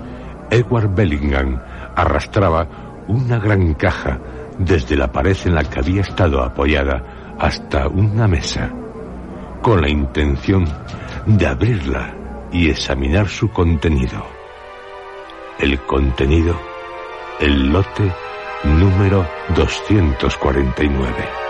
[0.49, 1.61] Edward Bellingham
[1.95, 4.19] arrastraba una gran caja
[4.57, 8.73] desde la pared en la que había estado apoyada hasta una mesa,
[9.61, 10.65] con la intención
[11.27, 12.15] de abrirla
[12.51, 14.25] y examinar su contenido.
[15.59, 16.59] El contenido,
[17.41, 18.11] el lote
[18.65, 21.48] número 249.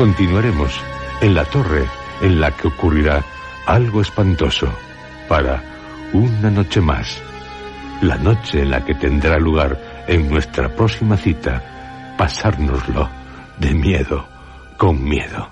[0.00, 0.80] Continuaremos
[1.20, 1.86] en la torre
[2.22, 3.22] en la que ocurrirá
[3.66, 4.72] algo espantoso
[5.28, 5.62] para
[6.14, 7.22] una noche más,
[8.00, 9.78] la noche en la que tendrá lugar
[10.08, 13.10] en nuestra próxima cita, pasárnoslo
[13.58, 14.26] de miedo
[14.78, 15.50] con miedo.